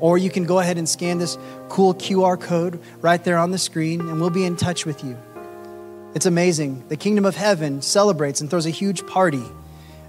[0.00, 1.38] or you can go ahead and scan this
[1.70, 5.16] cool QR code right there on the screen, and we'll be in touch with you.
[6.14, 6.84] It's amazing.
[6.88, 9.44] The kingdom of heaven celebrates and throws a huge party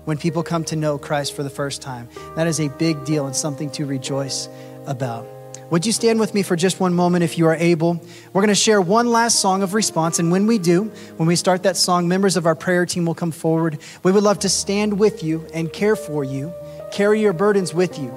[0.04, 2.10] when people come to know Christ for the first time.
[2.36, 4.50] That is a big deal and something to rejoice
[4.86, 5.37] about.
[5.70, 8.02] Would you stand with me for just one moment if you are able?
[8.32, 10.18] We're going to share one last song of response.
[10.18, 10.86] And when we do,
[11.18, 13.78] when we start that song, members of our prayer team will come forward.
[14.02, 16.54] We would love to stand with you and care for you,
[16.92, 18.14] carry your burdens with you.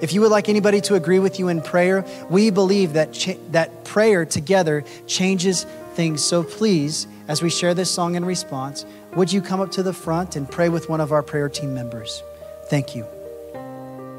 [0.00, 3.38] If you would like anybody to agree with you in prayer, we believe that, cha-
[3.50, 6.24] that prayer together changes things.
[6.24, 8.84] So please, as we share this song in response,
[9.14, 11.74] would you come up to the front and pray with one of our prayer team
[11.74, 12.22] members?
[12.68, 13.17] Thank you.